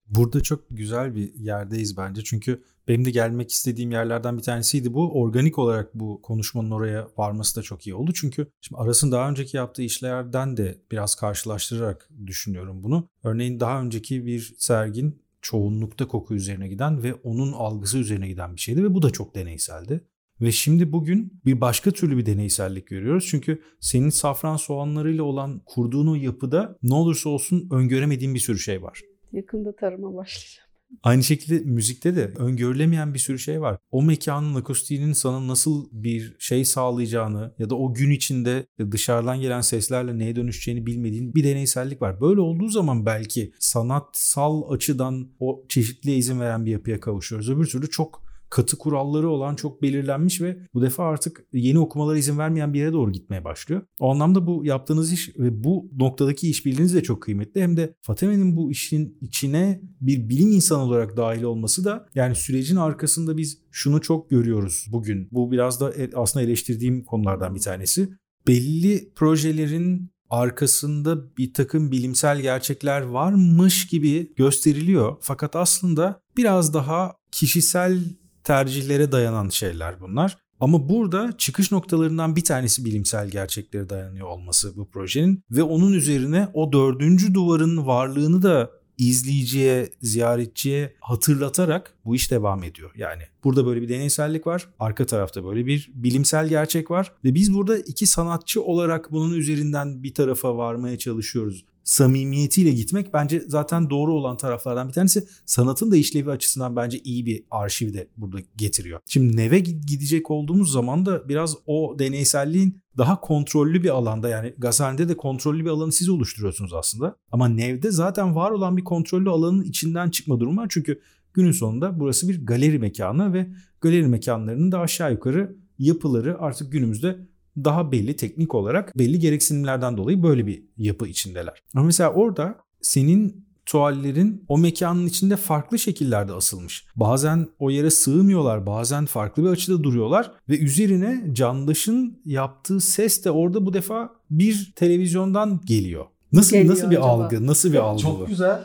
Burada 0.06 0.40
çok 0.40 0.64
güzel 0.70 1.14
bir 1.14 1.34
yerdeyiz 1.34 1.96
bence. 1.96 2.24
Çünkü 2.24 2.62
benim 2.88 3.04
de 3.04 3.10
gelmek 3.10 3.50
istediğim 3.50 3.90
yerlerden 3.90 4.38
bir 4.38 4.42
tanesiydi 4.42 4.94
bu. 4.94 5.20
Organik 5.20 5.58
olarak 5.58 5.94
bu 5.94 6.22
konuşmanın 6.22 6.70
oraya 6.70 7.08
varması 7.16 7.56
da 7.56 7.62
çok 7.62 7.86
iyi 7.86 7.94
oldu. 7.94 8.12
Çünkü 8.14 8.46
şimdi 8.60 8.80
Aras'ın 8.80 9.12
daha 9.12 9.30
önceki 9.30 9.56
yaptığı 9.56 9.82
işlerden 9.82 10.56
de 10.56 10.78
biraz 10.90 11.14
karşılaştırarak 11.14 12.10
düşünüyorum 12.26 12.82
bunu. 12.82 13.08
Örneğin 13.24 13.60
daha 13.60 13.82
önceki 13.82 14.26
bir 14.26 14.54
sergin 14.58 15.22
çoğunlukta 15.42 16.08
koku 16.08 16.34
üzerine 16.34 16.68
giden 16.68 17.02
ve 17.02 17.14
onun 17.14 17.52
algısı 17.52 17.98
üzerine 17.98 18.28
giden 18.28 18.56
bir 18.56 18.60
şeydi 18.60 18.84
ve 18.84 18.94
bu 18.94 19.02
da 19.02 19.10
çok 19.10 19.34
deneyseldi. 19.34 20.00
Ve 20.40 20.52
şimdi 20.52 20.92
bugün 20.92 21.40
bir 21.44 21.60
başka 21.60 21.90
türlü 21.90 22.16
bir 22.16 22.26
deneysellik 22.26 22.86
görüyoruz. 22.86 23.26
Çünkü 23.30 23.62
senin 23.80 24.10
safran 24.10 24.56
soğanlarıyla 24.56 25.22
olan 25.22 25.62
kurduğun 25.66 26.06
o 26.06 26.14
yapıda 26.14 26.78
ne 26.82 26.94
olursa 26.94 27.28
olsun 27.28 27.68
öngöremediğin 27.70 28.34
bir 28.34 28.40
sürü 28.40 28.58
şey 28.58 28.82
var. 28.82 29.00
Yakında 29.32 29.76
tarıma 29.76 30.14
başlayacağım. 30.14 30.72
Aynı 31.02 31.22
şekilde 31.22 31.64
müzikte 31.64 32.16
de 32.16 32.26
öngörülemeyen 32.26 33.14
bir 33.14 33.18
sürü 33.18 33.38
şey 33.38 33.60
var. 33.60 33.78
O 33.90 34.02
mekanın 34.02 34.54
akustiğinin 34.54 35.12
sana 35.12 35.48
nasıl 35.48 35.88
bir 35.92 36.36
şey 36.38 36.64
sağlayacağını 36.64 37.54
ya 37.58 37.70
da 37.70 37.74
o 37.74 37.94
gün 37.94 38.10
içinde 38.10 38.66
dışarıdan 38.90 39.40
gelen 39.40 39.60
seslerle 39.60 40.18
neye 40.18 40.36
dönüşeceğini 40.36 40.86
bilmediğin 40.86 41.34
bir 41.34 41.44
deneysellik 41.44 42.02
var. 42.02 42.20
Böyle 42.20 42.40
olduğu 42.40 42.68
zaman 42.68 43.06
belki 43.06 43.52
sanatsal 43.58 44.72
açıdan 44.72 45.28
o 45.40 45.64
çeşitliğe 45.68 46.16
izin 46.16 46.40
veren 46.40 46.66
bir 46.66 46.70
yapıya 46.70 47.00
kavuşuyoruz. 47.00 47.50
Öbür 47.50 47.66
türlü 47.66 47.90
çok 47.90 48.31
katı 48.52 48.78
kuralları 48.78 49.28
olan 49.30 49.54
çok 49.54 49.82
belirlenmiş 49.82 50.40
ve 50.40 50.58
bu 50.74 50.82
defa 50.82 51.04
artık 51.04 51.44
yeni 51.52 51.78
okumalara 51.78 52.18
izin 52.18 52.38
vermeyen 52.38 52.74
bir 52.74 52.78
yere 52.78 52.92
doğru 52.92 53.12
gitmeye 53.12 53.44
başlıyor. 53.44 53.82
O 54.00 54.10
anlamda 54.10 54.46
bu 54.46 54.64
yaptığınız 54.64 55.12
iş 55.12 55.38
ve 55.38 55.64
bu 55.64 55.90
noktadaki 55.96 56.50
işbirliğiniz 56.50 56.94
de 56.94 57.02
çok 57.02 57.22
kıymetli. 57.22 57.62
Hem 57.62 57.76
de 57.76 57.94
Fatime'nin 58.02 58.56
bu 58.56 58.70
işin 58.70 59.18
içine 59.20 59.80
bir 60.00 60.28
bilim 60.28 60.52
insanı 60.52 60.82
olarak 60.82 61.16
dahil 61.16 61.42
olması 61.42 61.84
da 61.84 62.08
yani 62.14 62.34
sürecin 62.34 62.76
arkasında 62.76 63.36
biz 63.36 63.58
şunu 63.70 64.00
çok 64.00 64.30
görüyoruz 64.30 64.86
bugün. 64.92 65.28
Bu 65.30 65.52
biraz 65.52 65.80
da 65.80 65.92
e- 65.92 66.10
aslında 66.14 66.44
eleştirdiğim 66.44 67.04
konulardan 67.04 67.54
bir 67.54 67.60
tanesi. 67.60 68.08
Belli 68.48 69.12
projelerin 69.14 70.12
arkasında 70.30 71.36
bir 71.36 71.54
takım 71.54 71.92
bilimsel 71.92 72.40
gerçekler 72.40 73.00
varmış 73.00 73.86
gibi 73.86 74.32
gösteriliyor. 74.36 75.16
Fakat 75.20 75.56
aslında 75.56 76.20
biraz 76.36 76.74
daha 76.74 77.12
kişisel 77.32 77.98
tercihlere 78.44 79.12
dayanan 79.12 79.48
şeyler 79.48 80.00
bunlar. 80.00 80.38
Ama 80.60 80.88
burada 80.88 81.32
çıkış 81.38 81.72
noktalarından 81.72 82.36
bir 82.36 82.44
tanesi 82.44 82.84
bilimsel 82.84 83.28
gerçeklere 83.28 83.88
dayanıyor 83.88 84.26
olması 84.28 84.76
bu 84.76 84.90
projenin 84.90 85.44
ve 85.50 85.62
onun 85.62 85.92
üzerine 85.92 86.48
o 86.54 86.72
dördüncü 86.72 87.34
duvarın 87.34 87.86
varlığını 87.86 88.42
da 88.42 88.70
izleyiciye, 88.98 89.90
ziyaretçiye 90.02 90.94
hatırlatarak 91.00 91.94
bu 92.04 92.14
iş 92.14 92.30
devam 92.30 92.64
ediyor. 92.64 92.90
Yani 92.96 93.22
burada 93.44 93.66
böyle 93.66 93.82
bir 93.82 93.88
deneysellik 93.88 94.46
var. 94.46 94.68
Arka 94.78 95.06
tarafta 95.06 95.44
böyle 95.44 95.66
bir 95.66 95.90
bilimsel 95.94 96.48
gerçek 96.48 96.90
var. 96.90 97.12
Ve 97.24 97.34
biz 97.34 97.54
burada 97.54 97.78
iki 97.78 98.06
sanatçı 98.06 98.62
olarak 98.62 99.12
bunun 99.12 99.34
üzerinden 99.34 100.02
bir 100.02 100.14
tarafa 100.14 100.56
varmaya 100.56 100.98
çalışıyoruz. 100.98 101.64
Samimiyetiyle 101.84 102.70
gitmek 102.70 103.14
bence 103.14 103.42
zaten 103.48 103.90
doğru 103.90 104.14
olan 104.14 104.36
taraflardan 104.36 104.88
bir 104.88 104.92
tanesi. 104.92 105.24
Sanatın 105.46 105.90
da 105.90 105.96
işlevi 105.96 106.30
açısından 106.30 106.76
bence 106.76 106.98
iyi 106.98 107.26
bir 107.26 107.44
arşiv 107.50 107.94
de 107.94 108.08
burada 108.16 108.38
getiriyor. 108.56 109.00
Şimdi 109.08 109.36
Neve 109.36 109.58
gidecek 109.58 110.30
olduğumuz 110.30 110.72
zaman 110.72 111.06
da 111.06 111.28
biraz 111.28 111.56
o 111.66 111.96
deneyselliğin 111.98 112.82
daha 112.98 113.20
kontrollü 113.20 113.82
bir 113.82 113.88
alanda 113.88 114.28
yani 114.28 114.54
Gazhane'de 114.58 115.08
de 115.08 115.16
kontrollü 115.16 115.64
bir 115.64 115.70
alanı 115.70 115.92
siz 115.92 116.08
oluşturuyorsunuz 116.08 116.74
aslında. 116.74 117.16
Ama 117.32 117.48
Nev'de 117.48 117.90
zaten 117.90 118.34
var 118.36 118.50
olan 118.50 118.76
bir 118.76 118.84
kontrollü 118.84 119.30
alanın 119.30 119.62
içinden 119.62 120.10
çıkma 120.10 120.40
durumu 120.40 120.60
var. 120.60 120.66
Çünkü 120.70 121.00
günün 121.34 121.52
sonunda 121.52 122.00
burası 122.00 122.28
bir 122.28 122.46
galeri 122.46 122.78
mekanı 122.78 123.32
ve 123.32 123.50
galeri 123.80 124.06
mekanlarının 124.06 124.72
da 124.72 124.78
aşağı 124.80 125.12
yukarı 125.12 125.56
yapıları 125.78 126.38
artık 126.38 126.72
günümüzde 126.72 127.18
daha 127.56 127.92
belli 127.92 128.16
teknik 128.16 128.54
olarak 128.54 128.98
belli 128.98 129.18
gereksinimlerden 129.18 129.96
dolayı 129.96 130.22
böyle 130.22 130.46
bir 130.46 130.62
yapı 130.76 131.08
içindeler. 131.08 131.62
Ama 131.74 131.84
mesela 131.84 132.12
orada 132.12 132.54
senin 132.80 133.46
tuvallerin 133.66 134.44
o 134.48 134.58
mekanın 134.58 135.06
içinde 135.06 135.36
farklı 135.36 135.78
şekillerde 135.78 136.32
asılmış. 136.32 136.86
Bazen 136.96 137.48
o 137.58 137.70
yere 137.70 137.90
sığmıyorlar, 137.90 138.66
bazen 138.66 139.06
farklı 139.06 139.42
bir 139.44 139.48
açıda 139.48 139.82
duruyorlar 139.82 140.32
ve 140.48 140.58
üzerine 140.58 141.24
Candaş'ın 141.32 142.20
yaptığı 142.24 142.80
ses 142.80 143.24
de 143.24 143.30
orada 143.30 143.66
bu 143.66 143.72
defa 143.72 144.10
bir 144.30 144.72
televizyondan 144.76 145.60
geliyor. 145.64 146.04
Nasıl 146.32 146.52
Geliyor 146.52 146.74
nasıl 146.74 146.90
bir 146.90 146.96
acaba? 146.96 147.06
algı, 147.06 147.46
nasıl 147.46 147.72
bir 147.72 147.78
algı 147.78 147.98
bu? 147.98 148.02
Çok 148.18 148.28
güzel. 148.28 148.64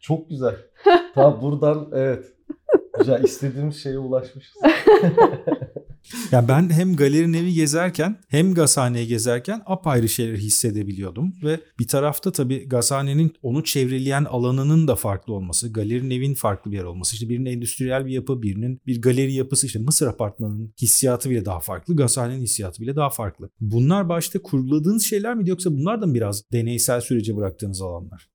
Çok 0.00 0.28
güzel. 0.30 0.56
Tam 1.14 1.42
buradan 1.42 1.88
evet. 1.92 2.24
Güzel 2.98 3.24
istediğimiz 3.24 3.76
şeye 3.76 3.98
ulaşmışız. 3.98 4.56
Ya 6.32 6.48
ben 6.48 6.70
hem 6.70 6.96
galerinin 6.96 7.32
evi 7.32 7.52
gezerken 7.52 8.18
hem 8.28 8.54
gazhaneyi 8.54 9.06
gezerken 9.06 9.62
apayrı 9.66 10.08
şeyler 10.08 10.36
hissedebiliyordum. 10.36 11.32
Ve 11.42 11.60
bir 11.78 11.86
tarafta 11.86 12.32
tabii 12.32 12.68
gazhanenin 12.68 13.32
onu 13.42 13.64
çevreleyen 13.64 14.24
alanının 14.24 14.88
da 14.88 14.96
farklı 14.96 15.32
olması, 15.32 15.72
galerinin 15.72 16.10
evin 16.10 16.34
farklı 16.34 16.70
bir 16.70 16.76
yer 16.76 16.84
olması. 16.84 17.14
İşte 17.14 17.28
birinin 17.28 17.50
endüstriyel 17.50 18.06
bir 18.06 18.12
yapı, 18.12 18.42
birinin 18.42 18.80
bir 18.86 19.02
galeri 19.02 19.32
yapısı. 19.32 19.66
işte 19.66 19.78
Mısır 19.78 20.06
apartmanının 20.06 20.74
hissiyatı 20.82 21.30
bile 21.30 21.44
daha 21.44 21.60
farklı, 21.60 21.96
gazhanenin 21.96 22.42
hissiyatı 22.42 22.82
bile 22.82 22.96
daha 22.96 23.10
farklı. 23.10 23.50
Bunlar 23.60 24.08
başta 24.08 24.42
kurguladığınız 24.42 25.02
şeyler 25.04 25.34
miydi 25.34 25.50
yoksa 25.50 25.70
bunlar 25.70 26.02
da 26.02 26.06
mı 26.06 26.14
biraz 26.14 26.42
deneysel 26.52 27.00
sürece 27.00 27.36
bıraktığınız 27.36 27.82
alanlar? 27.82 28.33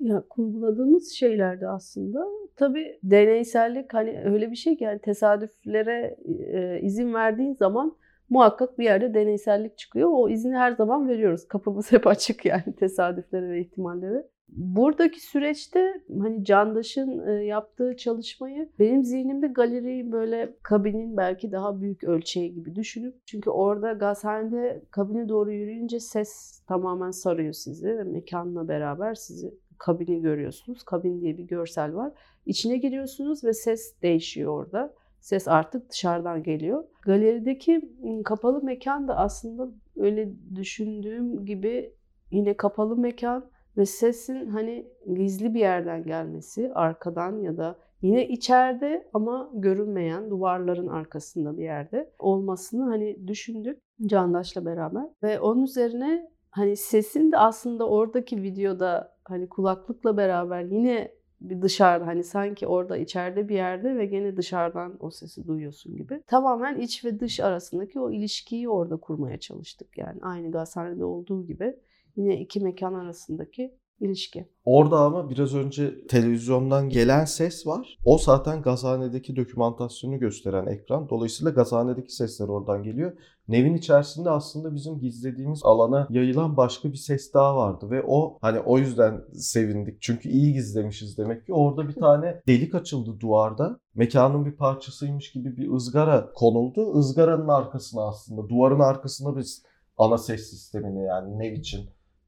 Ya 0.00 0.24
kurguladığımız 0.28 1.10
şeylerde 1.12 1.68
aslında 1.68 2.26
tabii 2.56 2.98
deneysellik 3.02 3.94
hani 3.94 4.22
öyle 4.24 4.50
bir 4.50 4.56
şey 4.56 4.76
ki 4.76 4.84
yani 4.84 4.98
tesadüflere 4.98 6.16
e, 6.52 6.80
izin 6.82 7.14
verdiğin 7.14 7.54
zaman 7.54 7.96
muhakkak 8.30 8.78
bir 8.78 8.84
yerde 8.84 9.14
deneysellik 9.14 9.78
çıkıyor. 9.78 10.08
O 10.12 10.28
izni 10.28 10.56
her 10.56 10.72
zaman 10.72 11.08
veriyoruz. 11.08 11.48
Kapımız 11.48 11.92
hep 11.92 12.06
açık 12.06 12.44
yani 12.44 12.72
tesadüflere 12.78 13.50
ve 13.50 13.60
ihtimallere. 13.60 14.28
Buradaki 14.48 15.20
süreçte 15.26 16.00
hani 16.22 16.44
Candaş'ın 16.44 17.26
e, 17.26 17.44
yaptığı 17.44 17.96
çalışmayı 17.96 18.68
benim 18.78 19.04
zihnimde 19.04 19.46
galeriyi 19.46 20.12
böyle 20.12 20.54
kabinin 20.62 21.16
belki 21.16 21.52
daha 21.52 21.80
büyük 21.80 22.04
ölçeği 22.04 22.54
gibi 22.54 22.74
düşünüp 22.74 23.14
çünkü 23.26 23.50
orada 23.50 23.92
gazhanede 23.92 24.82
kabine 24.90 25.28
doğru 25.28 25.52
yürüyünce 25.52 26.00
ses 26.00 26.62
tamamen 26.68 27.10
sarıyor 27.10 27.52
sizi 27.52 27.98
ve 27.98 28.04
mekanla 28.04 28.68
beraber 28.68 29.14
sizi 29.14 29.54
kabini 29.78 30.20
görüyorsunuz. 30.20 30.82
Kabin 30.82 31.20
diye 31.20 31.38
bir 31.38 31.44
görsel 31.44 31.94
var. 31.94 32.12
İçine 32.46 32.76
giriyorsunuz 32.76 33.44
ve 33.44 33.52
ses 33.52 34.02
değişiyor 34.02 34.52
orada. 34.52 34.94
Ses 35.20 35.48
artık 35.48 35.90
dışarıdan 35.90 36.42
geliyor. 36.42 36.84
Galerideki 37.02 37.80
ım, 38.04 38.22
kapalı 38.22 38.62
mekan 38.62 39.08
da 39.08 39.16
aslında 39.16 39.68
öyle 39.96 40.32
düşündüğüm 40.54 41.46
gibi 41.46 41.92
yine 42.30 42.56
kapalı 42.56 42.96
mekan 42.96 43.50
ve 43.76 43.86
sesin 43.86 44.46
hani 44.46 44.86
gizli 45.14 45.54
bir 45.54 45.60
yerden 45.60 46.04
gelmesi, 46.04 46.72
arkadan 46.74 47.40
ya 47.42 47.56
da 47.56 47.78
yine 48.02 48.28
içeride 48.28 49.08
ama 49.14 49.50
görünmeyen 49.54 50.30
duvarların 50.30 50.86
arkasında 50.86 51.58
bir 51.58 51.64
yerde 51.64 52.10
olmasını 52.18 52.84
hani 52.84 53.28
düşündük 53.28 53.78
Candaş'la 54.06 54.64
beraber 54.64 55.08
ve 55.22 55.40
onun 55.40 55.62
üzerine 55.62 56.30
hani 56.50 56.76
sesin 56.76 57.32
de 57.32 57.38
aslında 57.38 57.88
oradaki 57.88 58.42
videoda 58.42 59.16
hani 59.24 59.48
kulaklıkla 59.48 60.16
beraber 60.16 60.62
yine 60.62 61.18
bir 61.40 61.62
dışarıda 61.62 62.06
hani 62.06 62.24
sanki 62.24 62.66
orada 62.66 62.96
içeride 62.96 63.48
bir 63.48 63.54
yerde 63.54 63.96
ve 63.96 64.06
gene 64.06 64.36
dışarıdan 64.36 64.96
o 65.00 65.10
sesi 65.10 65.46
duyuyorsun 65.46 65.96
gibi. 65.96 66.22
Tamamen 66.26 66.78
iç 66.80 67.04
ve 67.04 67.20
dış 67.20 67.40
arasındaki 67.40 68.00
o 68.00 68.10
ilişkiyi 68.10 68.68
orada 68.68 68.96
kurmaya 68.96 69.40
çalıştık 69.40 69.98
yani 69.98 70.20
aynı 70.22 70.50
gazhanede 70.50 71.04
olduğu 71.04 71.46
gibi 71.46 71.76
yine 72.16 72.40
iki 72.40 72.60
mekan 72.60 72.94
arasındaki 72.94 73.78
ilişki. 74.00 74.48
Orada 74.64 74.98
ama 74.98 75.30
biraz 75.30 75.54
önce 75.54 76.06
televizyondan 76.06 76.88
gelen 76.88 77.24
ses 77.24 77.66
var. 77.66 77.98
O 78.04 78.18
zaten 78.18 78.62
gazhanedeki 78.62 79.36
dokümantasyonu 79.36 80.18
gösteren 80.18 80.66
ekran. 80.66 81.08
Dolayısıyla 81.08 81.50
gazhanedeki 81.50 82.14
sesler 82.14 82.48
oradan 82.48 82.82
geliyor. 82.82 83.12
Nevin 83.48 83.74
içerisinde 83.74 84.30
aslında 84.30 84.74
bizim 84.74 85.00
gizlediğimiz 85.00 85.60
alana 85.64 86.06
yayılan 86.10 86.56
başka 86.56 86.92
bir 86.92 86.96
ses 86.96 87.34
daha 87.34 87.56
vardı 87.56 87.90
ve 87.90 88.02
o 88.06 88.38
hani 88.40 88.60
o 88.60 88.78
yüzden 88.78 89.20
sevindik. 89.32 90.02
Çünkü 90.02 90.28
iyi 90.28 90.52
gizlemişiz 90.52 91.18
demek 91.18 91.46
ki. 91.46 91.52
Orada 91.54 91.88
bir 91.88 91.94
tane 91.94 92.42
delik 92.46 92.74
açıldı 92.74 93.20
duvarda. 93.20 93.80
Mekanın 93.94 94.46
bir 94.46 94.52
parçasıymış 94.52 95.32
gibi 95.32 95.56
bir 95.56 95.72
ızgara 95.72 96.32
konuldu. 96.32 97.00
Izgaranın 97.00 97.48
arkasına 97.48 98.08
aslında 98.08 98.48
duvarın 98.48 98.80
arkasına 98.80 99.36
biz 99.36 99.62
ana 99.98 100.18
ses 100.18 100.50
sistemini 100.50 101.04
yani 101.04 101.38
Nev 101.38 101.52
için 101.52 101.80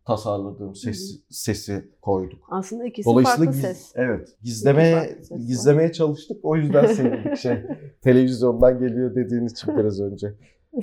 tasarladığım 0.06 0.74
ses, 0.74 1.20
sesi 1.30 1.90
koyduk. 2.02 2.38
Aslında 2.50 2.84
ikisi 2.86 3.22
farklı 3.22 3.46
giz- 3.46 3.60
ses. 3.60 3.92
Evet. 3.94 4.28
Gizlemeye 4.42 5.18
ses 5.22 5.46
gizlemeye 5.46 5.92
çalıştık. 5.92 6.44
O 6.44 6.56
yüzden 6.56 6.86
sevindik 6.86 7.36
şey. 7.38 7.62
Televizyondan 8.02 8.78
geliyor 8.78 9.14
dediğin 9.14 9.46
için 9.46 9.76
biraz 9.76 10.00
önce. 10.00 10.34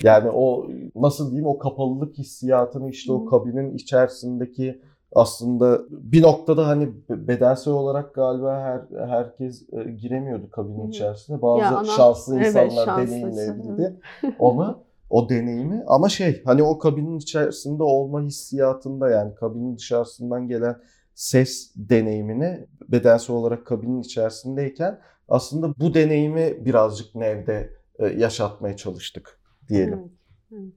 Yani 0.04 0.30
o 0.30 0.68
nasıl 0.96 1.32
diyeyim 1.32 1.48
o 1.48 1.58
kapalılık 1.58 2.18
hissiyatını 2.18 2.90
işte 2.90 3.12
o 3.12 3.26
kabinin 3.26 3.76
içerisindeki 3.76 4.82
aslında 5.16 5.82
bir 5.90 6.22
noktada 6.22 6.68
hani 6.68 6.90
bedensel 7.10 7.74
olarak 7.74 8.14
galiba 8.14 8.60
her 8.62 9.08
herkes 9.08 9.62
e, 9.74 9.92
giremiyordu 9.92 10.50
kabinin 10.50 10.88
içerisine. 10.90 11.42
Bazı 11.42 11.62
Ya 11.62 11.78
ana- 11.78 11.86
şanslı 11.86 12.36
evet, 12.38 12.48
insanlar 12.48 12.86
şanslısı, 12.86 13.12
deneyimleyebildi. 13.22 14.00
onu 14.40 14.80
o 15.10 15.30
deneyimi 15.30 15.84
ama 15.88 16.10
şey 16.10 16.44
hani 16.46 16.64
o 16.64 16.78
kabinin 16.78 17.18
içerisinde 17.18 17.84
olma 17.84 18.22
hissiyatında 18.22 19.10
yani 19.10 19.36
kabinin 19.36 19.78
dışarısından 19.78 20.48
gelen 20.48 20.76
ses 21.16 21.72
deneyimini 21.76 22.68
bedensel 22.90 23.36
olarak 23.36 23.66
kabinin 23.66 24.02
içerisindeyken 24.02 25.00
aslında 25.30 25.74
bu 25.80 25.94
deneyimi 25.94 26.66
birazcık 26.66 27.16
nevde 27.16 27.70
e, 28.00 28.08
yaşatmaya 28.08 28.76
çalıştık 28.78 29.40
diyelim. 29.70 30.00
Evet, 30.00 30.12
evet. 30.52 30.74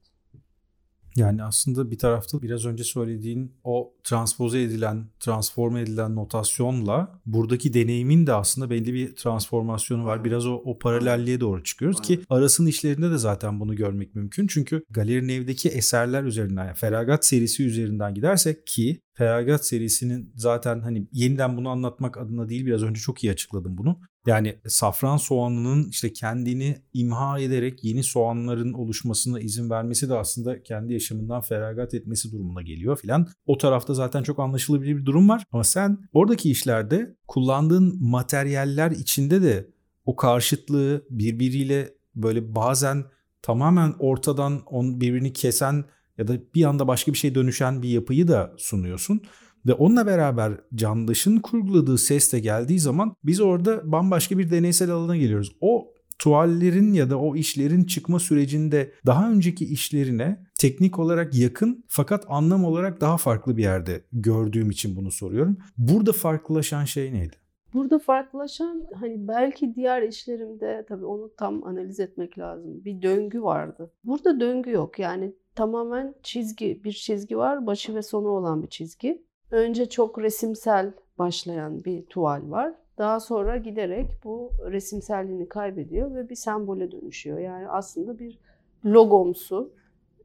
Yani 1.17 1.43
aslında 1.43 1.91
bir 1.91 1.99
tarafta 1.99 2.43
biraz 2.43 2.67
önce 2.67 2.85
söylediğin 2.85 3.53
o 3.65 3.93
transpoze 4.05 4.63
edilen, 4.63 5.07
transforme 5.21 5.81
edilen 5.81 6.17
notasyonla 6.17 7.21
buradaki 7.27 7.75
deneyimin 7.75 8.27
de 8.27 8.33
aslında 8.33 8.71
belli 8.71 8.95
bir 8.95 9.17
transformasyonu 9.17 10.05
var. 10.05 10.25
Biraz 10.25 10.47
o, 10.47 10.55
o 10.55 10.79
paralelliğe 10.79 11.41
doğru 11.41 11.65
çıkıyoruz 11.65 12.01
ki 12.01 12.21
Aras'ın 12.29 12.67
işlerinde 12.67 13.11
de 13.11 13.19
zaten 13.19 13.61
bunu 13.61 13.77
görmek 13.77 14.15
mümkün. 14.15 14.47
Çünkü 14.47 14.85
Galerinin 14.91 15.29
Ev'deki 15.29 15.69
eserler 15.69 16.25
üzerinden, 16.25 16.67
yani 16.67 16.77
Feragat 16.77 17.25
serisi 17.25 17.65
üzerinden 17.65 18.15
gidersek 18.15 18.67
ki 18.67 19.01
Feragat 19.15 19.67
serisinin 19.67 20.33
zaten 20.35 20.81
hani 20.81 21.09
yeniden 21.13 21.57
bunu 21.57 21.69
anlatmak 21.69 22.17
adına 22.17 22.49
değil 22.49 22.67
biraz 22.67 22.83
önce 22.83 23.01
çok 23.01 23.25
iyi 23.25 23.33
açıkladım 23.33 23.79
bunu. 23.79 24.01
Yani 24.27 24.59
safran 24.67 25.17
soğanının 25.17 25.89
işte 25.91 26.13
kendini 26.13 26.77
imha 26.93 27.41
ederek 27.41 27.85
yeni 27.85 28.03
soğanların 28.03 28.73
oluşmasına 28.73 29.41
izin 29.41 29.71
vermesi 29.71 30.09
de 30.09 30.15
aslında 30.15 30.63
kendi 30.63 30.93
yaşamından 30.93 31.41
feragat 31.41 31.95
etmesi 31.95 32.33
durumuna 32.33 32.63
geliyor 32.63 32.97
filan. 32.97 33.27
O 33.47 33.59
tarafta 33.59 33.95
zaten 33.95 34.23
çok 34.23 34.39
anlaşılabilir 34.39 34.97
bir 34.97 35.07
durum 35.07 35.29
var. 35.29 35.45
Ama 35.53 35.65
sen 35.65 35.99
oradaki 36.13 36.51
işlerde 36.51 37.17
kullandığın 37.29 38.03
materyaller 38.03 38.91
içinde 38.91 39.43
de 39.43 39.71
o 40.05 40.17
karşıtlığı 40.17 41.07
birbiriyle 41.11 41.95
böyle 42.15 42.55
bazen 42.55 43.05
tamamen 43.43 43.95
ortadan 43.99 44.63
on 44.67 45.01
birbirini 45.01 45.33
kesen 45.33 45.85
ya 46.19 46.29
da 46.29 46.35
bir 46.55 46.65
anda 46.65 46.89
başka 46.89 47.13
bir 47.13 47.19
şey 47.19 47.35
dönüşen 47.35 47.83
bir 47.83 47.89
yapıyı 47.89 48.29
da 48.29 48.55
sunuyorsun. 48.59 49.21
Ve 49.67 49.75
onunla 49.75 50.07
beraber 50.07 50.53
Candaş'ın 50.75 51.39
kurguladığı 51.39 51.99
ses 51.99 52.33
de 52.33 52.41
geldiği 52.41 52.81
zaman 52.81 53.15
biz 53.25 53.41
orada 53.41 53.93
bambaşka 53.93 54.39
bir 54.39 54.51
deneysel 54.51 54.91
alana 54.91 55.17
geliyoruz. 55.17 55.57
O 55.61 55.95
tuvallerin 56.19 56.93
ya 56.93 57.11
da 57.11 57.19
o 57.19 57.37
işlerin 57.37 57.85
çıkma 57.85 58.19
sürecinde 58.19 58.93
daha 59.07 59.31
önceki 59.31 59.65
işlerine 59.65 60.45
teknik 60.59 60.99
olarak 60.99 61.35
yakın 61.35 61.85
fakat 61.89 62.25
anlam 62.29 62.65
olarak 62.65 63.01
daha 63.01 63.17
farklı 63.17 63.57
bir 63.57 63.63
yerde 63.63 64.05
gördüğüm 64.13 64.71
için 64.71 64.97
bunu 64.97 65.11
soruyorum. 65.11 65.59
Burada 65.79 66.13
farklılaşan 66.13 66.85
şey 66.85 67.13
neydi? 67.13 67.37
Burada 67.75 67.99
farklılaşan 67.99 68.87
hani 68.95 69.29
belki 69.29 69.75
diğer 69.75 70.03
işlerimde 70.03 70.85
tabii 70.89 71.05
onu 71.05 71.33
tam 71.39 71.65
analiz 71.65 72.01
etmek 72.01 72.39
lazım. 72.39 72.85
Bir 72.85 73.03
döngü 73.03 73.43
vardı. 73.43 73.93
Burada 74.05 74.41
döngü 74.41 74.71
yok. 74.71 74.99
Yani 74.99 75.35
tamamen 75.55 76.15
çizgi, 76.23 76.85
bir 76.85 76.93
çizgi 76.93 77.39
var. 77.39 77.67
Başı 77.67 77.95
ve 77.95 78.03
sonu 78.03 78.29
olan 78.29 78.63
bir 78.63 78.69
çizgi. 78.69 79.23
Önce 79.51 79.89
çok 79.89 80.19
resimsel 80.19 80.93
başlayan 81.19 81.85
bir 81.85 82.07
tuval 82.07 82.51
var. 82.51 82.75
Daha 82.99 83.21
sonra 83.21 83.57
giderek 83.57 84.07
bu 84.25 84.51
resimselliğini 84.71 85.49
kaybediyor 85.49 86.15
ve 86.15 86.29
bir 86.29 86.35
sembole 86.35 86.93
dönüşüyor. 86.93 87.39
Yani 87.39 87.69
aslında 87.69 88.19
bir 88.19 88.39
logomsu, 88.87 89.73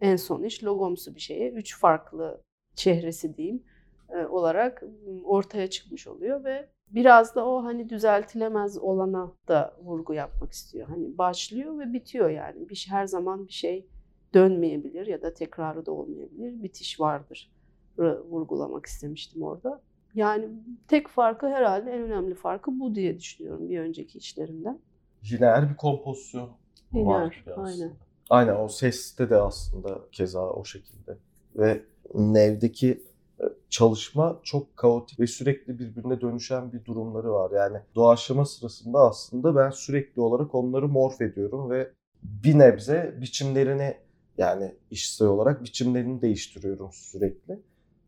en 0.01 0.15
son 0.15 0.43
iş 0.43 0.63
logomsu 0.63 1.15
bir 1.15 1.19
şeye, 1.19 1.51
üç 1.51 1.79
farklı 1.79 2.41
çehresi 2.75 3.37
diyeyim 3.37 3.63
e, 4.09 4.25
olarak 4.25 4.83
ortaya 5.23 5.69
çıkmış 5.69 6.07
oluyor 6.07 6.43
ve 6.43 6.69
biraz 6.87 7.35
da 7.35 7.47
o 7.47 7.63
hani 7.63 7.89
düzeltilemez 7.89 8.77
olana 8.77 9.31
da 9.47 9.77
vurgu 9.83 10.13
yapmak 10.13 10.51
istiyor. 10.51 10.87
Hani 10.87 11.17
başlıyor 11.17 11.79
ve 11.79 11.93
bitiyor 11.93 12.29
yani. 12.29 12.69
Bir 12.69 12.87
her 12.89 13.05
zaman 13.05 13.47
bir 13.47 13.53
şey 13.53 13.87
dönmeyebilir 14.33 15.07
ya 15.07 15.21
da 15.21 15.33
tekrarı 15.33 15.85
da 15.85 15.91
olmayabilir. 15.91 16.63
Bitiş 16.63 16.99
vardır 16.99 17.54
vurgulamak 18.03 18.85
istemiştim 18.85 19.43
orada. 19.43 19.81
Yani 20.15 20.49
tek 20.87 21.07
farkı 21.07 21.47
herhalde 21.47 21.91
en 21.91 22.01
önemli 22.01 22.35
farkı 22.35 22.79
bu 22.79 22.95
diye 22.95 23.19
düşünüyorum 23.19 23.69
bir 23.69 23.79
önceki 23.79 24.17
işlerimden. 24.17 24.79
Lineer 25.31 25.69
bir 25.69 25.75
kompozisyon 25.75 26.49
Lineer, 26.93 27.07
var 27.07 27.43
aynen. 27.57 27.91
Aynen 28.29 28.55
o 28.55 28.67
seste 28.67 29.29
de 29.29 29.35
aslında 29.35 29.99
keza 30.11 30.49
o 30.49 30.65
şekilde. 30.65 31.17
Ve 31.55 31.81
Nev'deki 32.13 33.03
e, 33.39 33.43
çalışma 33.69 34.39
çok 34.43 34.77
kaotik 34.77 35.19
ve 35.19 35.27
sürekli 35.27 35.79
birbirine 35.79 36.21
dönüşen 36.21 36.73
bir 36.73 36.85
durumları 36.85 37.31
var. 37.31 37.51
Yani 37.51 37.77
doğaçlama 37.95 38.45
sırasında 38.45 38.99
aslında 38.99 39.55
ben 39.55 39.69
sürekli 39.69 40.21
olarak 40.21 40.55
onları 40.55 40.87
morf 40.87 41.21
ediyorum 41.21 41.69
ve 41.69 41.91
bir 42.23 42.59
nebze 42.59 43.15
biçimlerini 43.21 43.97
yani 44.37 44.75
işsel 44.91 45.27
olarak 45.27 45.63
biçimlerini 45.63 46.21
değiştiriyorum 46.21 46.89
sürekli. 46.91 47.59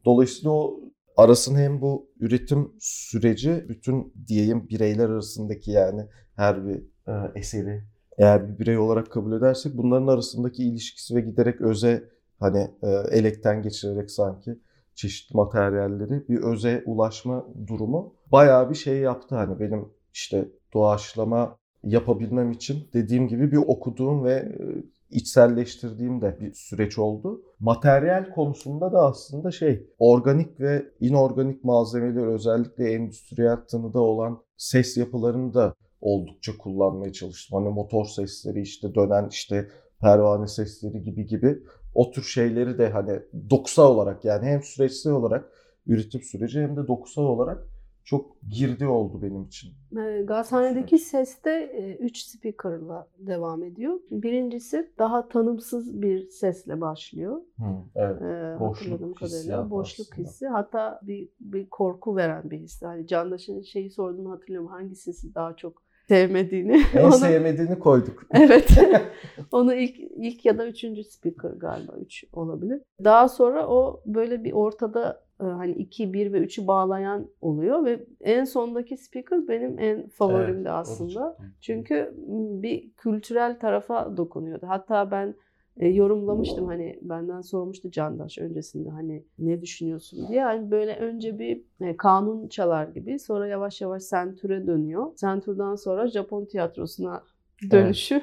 Dolayısıyla 0.07 0.51
o 0.51 0.79
arasın 1.17 1.55
hem 1.55 1.81
bu 1.81 2.09
üretim 2.19 2.71
süreci 2.79 3.65
bütün 3.69 4.13
diyeyim 4.27 4.69
bireyler 4.69 5.09
arasındaki 5.09 5.71
yani 5.71 6.05
her 6.35 6.65
bir 6.67 6.75
e, 7.07 7.13
eseri 7.35 7.83
eğer 8.17 8.49
bir 8.49 8.59
birey 8.59 8.77
olarak 8.77 9.11
kabul 9.11 9.31
edersek 9.31 9.77
bunların 9.77 10.07
arasındaki 10.07 10.63
ilişkisi 10.63 11.15
ve 11.15 11.21
giderek 11.21 11.61
öze 11.61 12.09
hani 12.39 12.71
e, 12.83 12.87
elekten 13.11 13.61
geçirerek 13.61 14.11
sanki 14.11 14.59
çeşitli 14.95 15.37
materyalleri 15.37 16.27
bir 16.29 16.43
öze 16.43 16.83
ulaşma 16.85 17.45
durumu 17.67 18.13
bayağı 18.31 18.69
bir 18.69 18.75
şey 18.75 18.97
yaptı. 18.97 19.35
Hani 19.35 19.59
benim 19.59 19.85
işte 20.13 20.47
doğaçlama 20.73 21.57
yapabilmem 21.83 22.51
için 22.51 22.89
dediğim 22.93 23.27
gibi 23.27 23.51
bir 23.51 23.57
okuduğum 23.57 24.23
ve 24.23 24.33
e, 24.33 24.83
içselleştirdiğim 25.09 26.21
de 26.21 26.37
bir 26.39 26.53
süreç 26.53 26.97
oldu. 26.97 27.41
Materyal 27.59 28.29
konusunda 28.35 28.91
da 28.91 29.05
aslında 29.05 29.51
şey 29.51 29.87
organik 29.99 30.59
ve 30.59 30.85
inorganik 30.99 31.63
malzemeler 31.63 32.27
özellikle 32.27 32.91
endüstriyel 32.93 33.57
tanıda 33.71 33.99
olan 33.99 34.41
ses 34.57 34.97
yapılarını 34.97 35.53
da 35.53 35.73
oldukça 36.01 36.57
kullanmaya 36.57 37.13
çalıştım. 37.13 37.59
Hani 37.59 37.73
motor 37.73 38.05
sesleri 38.05 38.61
işte 38.61 38.95
dönen 38.95 39.27
işte 39.29 39.67
pervane 40.01 40.47
sesleri 40.47 41.03
gibi 41.03 41.25
gibi 41.25 41.59
o 41.93 42.11
tür 42.11 42.23
şeyleri 42.23 42.77
de 42.77 42.89
hani 42.89 43.19
dokusal 43.49 43.95
olarak 43.95 44.25
yani 44.25 44.45
hem 44.45 44.63
süreçsel 44.63 45.13
olarak 45.13 45.45
üretim 45.87 46.21
süreci 46.21 46.61
hem 46.61 46.77
de 46.77 46.87
dokusal 46.87 47.23
olarak 47.23 47.67
çok 48.07 48.41
girdi 48.49 48.87
oldu 48.87 49.21
benim 49.21 49.43
için. 49.43 49.69
E, 49.97 50.21
Gazhane'deki 50.21 50.97
seste 50.97 51.71
3 51.99 52.17
speaker'la 52.17 53.07
devam 53.19 53.63
ediyor. 53.63 53.99
Birincisi 54.11 54.91
daha 54.99 55.27
tanımsız 55.27 56.01
bir 56.01 56.29
sesle 56.29 56.81
başlıyor. 56.81 57.41
Hı, 57.57 57.63
evet. 57.95 58.21
Ee, 58.21 58.59
Boşluk 58.59 59.21
hissiyatı 59.21 59.69
boşluk 59.69 60.07
aslında. 60.11 60.27
hissi 60.27 60.47
hatta 60.47 60.99
bir, 61.03 61.29
bir 61.39 61.69
korku 61.69 62.15
veren 62.15 62.51
bir 62.51 62.57
his. 62.57 62.81
Hani 62.81 63.07
Candaş'ın 63.07 63.61
şeyi 63.61 63.89
sorduğunu 63.91 64.31
hatırlıyorum 64.31 64.67
hangi 64.69 64.95
sesi 64.95 65.35
daha 65.35 65.55
çok 65.55 65.83
sevmediğini. 66.07 66.81
En 66.95 67.03
Onu- 67.03 67.11
sevmediğini 67.11 67.79
koyduk. 67.79 68.23
Evet. 68.33 68.69
Onu 69.51 69.73
ilk 69.73 69.99
ilk 69.99 70.45
ya 70.45 70.57
da 70.57 70.67
üçüncü 70.67 71.03
speaker 71.03 71.49
galiba 71.49 71.93
üç 72.01 72.23
olabilir. 72.33 72.81
Daha 73.03 73.29
sonra 73.29 73.67
o 73.67 74.01
böyle 74.05 74.43
bir 74.43 74.51
ortada 74.51 75.09
e, 75.11 75.26
hani 75.45 75.71
2, 75.71 76.13
1 76.13 76.33
ve 76.33 76.39
3'ü 76.41 76.67
bağlayan 76.67 77.27
oluyor 77.41 77.85
ve 77.85 78.05
en 78.21 78.43
sondaki 78.43 78.97
speaker 78.97 79.47
benim 79.47 79.79
en 79.79 80.07
favorimdi 80.09 80.69
aslında. 80.69 81.37
Çünkü 81.61 82.13
bir 82.61 82.91
kültürel 82.97 83.59
tarafa 83.59 84.17
dokunuyordu. 84.17 84.65
Hatta 84.69 85.11
ben 85.11 85.35
e, 85.77 85.87
yorumlamıştım 85.87 86.65
hani 86.65 86.99
benden 87.01 87.41
sormuştu 87.41 87.91
Candaş 87.91 88.37
öncesinde 88.37 88.89
hani 88.89 89.23
ne 89.39 89.61
düşünüyorsun 89.61 90.27
diye. 90.27 90.43
Hani 90.43 90.71
böyle 90.71 90.95
önce 90.95 91.39
bir 91.39 91.61
e, 91.81 91.97
kanun 91.97 92.47
çalar 92.47 92.87
gibi 92.87 93.19
sonra 93.19 93.47
yavaş 93.47 93.81
yavaş 93.81 94.03
sentüre 94.03 94.67
dönüyor. 94.67 95.11
Sentürden 95.15 95.75
sonra 95.75 96.07
Japon 96.07 96.45
tiyatrosuna 96.45 97.23
dönüşü. 97.71 98.15
E, 98.15 98.21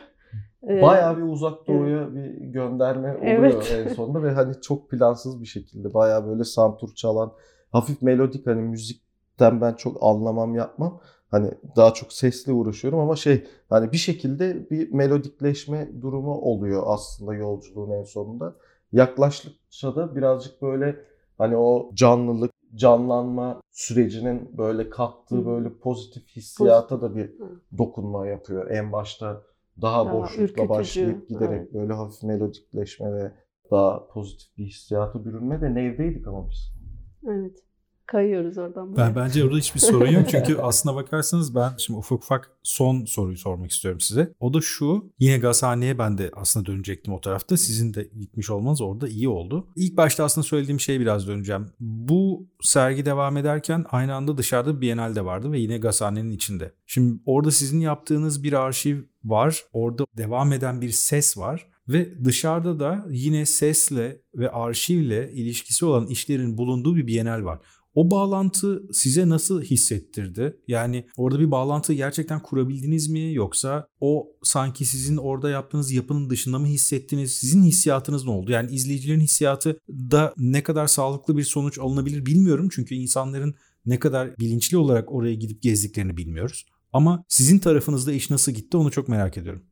Bayağı 0.68 1.16
bir 1.16 1.22
uzak 1.22 1.66
doğuya 1.66 2.14
bir 2.14 2.31
gönderme 2.35 3.16
oluyor 3.16 3.64
Evet. 3.66 3.88
en 3.88 3.94
sonunda 3.94 4.22
ve 4.22 4.31
hani 4.31 4.61
çok 4.61 4.90
plansız 4.90 5.40
bir 5.40 5.46
şekilde 5.46 5.94
bayağı 5.94 6.27
böyle 6.27 6.44
santur 6.44 6.94
çalan 6.94 7.33
hafif 7.72 8.03
melodik 8.03 8.46
hani 8.46 8.61
müzikten 8.61 9.61
ben 9.61 9.72
çok 9.72 9.96
anlamam 10.00 10.55
yapmam. 10.55 11.00
Hani 11.31 11.50
daha 11.77 11.94
çok 11.94 12.12
sesle 12.12 12.53
uğraşıyorum 12.53 12.98
ama 12.98 13.16
şey 13.16 13.44
hani 13.68 13.92
bir 13.92 13.96
şekilde 13.96 14.70
bir 14.70 14.92
melodikleşme 14.92 15.88
durumu 16.03 16.35
oluyor 16.35 16.83
aslında 16.87 17.35
yolculuğun 17.35 17.90
en 17.90 18.03
sonunda. 18.03 18.55
Yaklaştıkça 18.92 19.96
da 19.96 20.16
birazcık 20.16 20.62
böyle 20.62 20.96
Hani 21.38 21.57
o 21.57 21.90
canlılık, 21.94 22.53
canlanma 22.74 23.61
sürecinin 23.70 24.59
böyle 24.59 24.90
kattığı 24.90 25.46
böyle 25.46 25.72
pozitif 25.72 26.29
hissiyata 26.37 27.00
da 27.00 27.16
bir 27.16 27.33
dokunma 27.79 28.27
yapıyor. 28.27 28.70
En 28.70 28.92
başta 28.92 29.42
daha, 29.82 30.04
Daha 30.04 30.14
boşlukla 30.14 30.68
başlayıp 30.68 31.28
giderek 31.28 31.60
evet. 31.62 31.74
böyle 31.74 31.92
hafif 31.92 32.22
melodikleşme 32.22 33.12
ve 33.12 33.32
daha 33.70 34.06
pozitif 34.08 34.58
bir 34.58 34.64
hissiyata 34.64 35.24
bürünme 35.24 35.60
de 35.60 35.74
nevdeydik 35.74 36.26
ama 36.26 36.48
biz. 36.50 36.72
Evet. 37.28 37.58
Kayıyoruz 38.06 38.58
oradan. 38.58 38.96
Ben 38.96 39.14
buraya. 39.14 39.16
bence 39.16 39.44
orada 39.44 39.56
hiçbir 39.56 39.80
sorun 39.80 40.10
yok 40.10 40.28
çünkü 40.30 40.56
aslına 40.62 40.94
bakarsanız 40.96 41.54
ben 41.54 41.72
şimdi 41.78 41.98
ufak 41.98 42.18
ufak 42.18 42.50
son 42.62 43.04
soruyu 43.04 43.36
sormak 43.36 43.70
istiyorum 43.70 44.00
size. 44.00 44.32
O 44.40 44.54
da 44.54 44.60
şu. 44.60 45.12
Yine 45.18 45.38
gazhaneye 45.38 45.98
ben 45.98 46.18
de 46.18 46.30
aslında 46.36 46.66
dönecektim 46.66 47.14
o 47.14 47.20
tarafta. 47.20 47.56
Sizin 47.56 47.94
de 47.94 48.10
gitmiş 48.18 48.50
olmanız 48.50 48.80
orada 48.80 49.08
iyi 49.08 49.28
oldu. 49.28 49.66
İlk 49.76 49.96
başta 49.96 50.24
aslında 50.24 50.46
söylediğim 50.46 50.80
şeye 50.80 51.00
biraz 51.00 51.28
döneceğim. 51.28 51.66
Bu 51.80 52.46
sergi 52.62 53.06
devam 53.06 53.36
ederken 53.36 53.84
aynı 53.90 54.14
anda 54.14 54.38
dışarıda 54.38 54.76
bir 54.76 54.84
Bienal 54.84 55.14
de 55.14 55.24
vardı 55.24 55.52
ve 55.52 55.58
yine 55.58 55.78
gazhanenin 55.78 56.30
içinde. 56.30 56.72
Şimdi 56.86 57.20
orada 57.26 57.50
sizin 57.50 57.80
yaptığınız 57.80 58.42
bir 58.42 58.52
arşiv 58.52 58.98
var. 59.24 59.64
Orada 59.72 60.06
devam 60.16 60.52
eden 60.52 60.80
bir 60.80 60.90
ses 60.90 61.38
var. 61.38 61.66
Ve 61.88 62.24
dışarıda 62.24 62.80
da 62.80 63.06
yine 63.10 63.46
sesle 63.46 64.20
ve 64.34 64.50
arşivle 64.50 65.32
ilişkisi 65.32 65.84
olan 65.84 66.06
işlerin 66.06 66.58
bulunduğu 66.58 66.96
bir 66.96 67.06
Bienal 67.06 67.44
var. 67.44 67.58
O 67.94 68.11
bağlantı 68.11 68.83
size 68.92 69.28
nasıl 69.28 69.62
hissettirdi? 69.62 70.57
Yani 70.68 71.07
orada 71.16 71.40
bir 71.40 71.50
bağlantı 71.50 71.92
gerçekten 71.92 72.42
kurabildiniz 72.42 73.09
mi? 73.09 73.33
Yoksa 73.33 73.87
o 74.00 74.28
sanki 74.42 74.85
sizin 74.85 75.16
orada 75.16 75.50
yaptığınız 75.50 75.92
yapının 75.92 76.30
dışında 76.30 76.59
mı 76.59 76.66
hissettiniz? 76.66 77.33
Sizin 77.33 77.62
hissiyatınız 77.62 78.24
ne 78.24 78.30
oldu? 78.30 78.52
Yani 78.52 78.70
izleyicilerin 78.70 79.20
hissiyatı 79.20 79.78
da 79.88 80.35
ne 80.37 80.62
kadar 80.62 80.87
sağlıklı 80.87 81.37
bir 81.37 81.44
sonuç 81.44 81.78
alınabilir 81.78 82.26
bilmiyorum. 82.26 82.68
Çünkü 82.72 82.94
insanların 82.94 83.54
ne 83.87 83.98
kadar 83.98 84.38
bilinçli 84.38 84.76
olarak 84.76 85.12
oraya 85.12 85.35
gidip 85.35 85.62
gezdiklerini 85.62 86.16
bilmiyoruz. 86.16 86.66
Ama 86.92 87.24
sizin 87.28 87.59
tarafınızda 87.59 88.12
iş 88.12 88.30
nasıl 88.30 88.52
gitti 88.52 88.76
onu 88.76 88.90
çok 88.90 89.09
merak 89.09 89.38
ediyorum. 89.38 89.62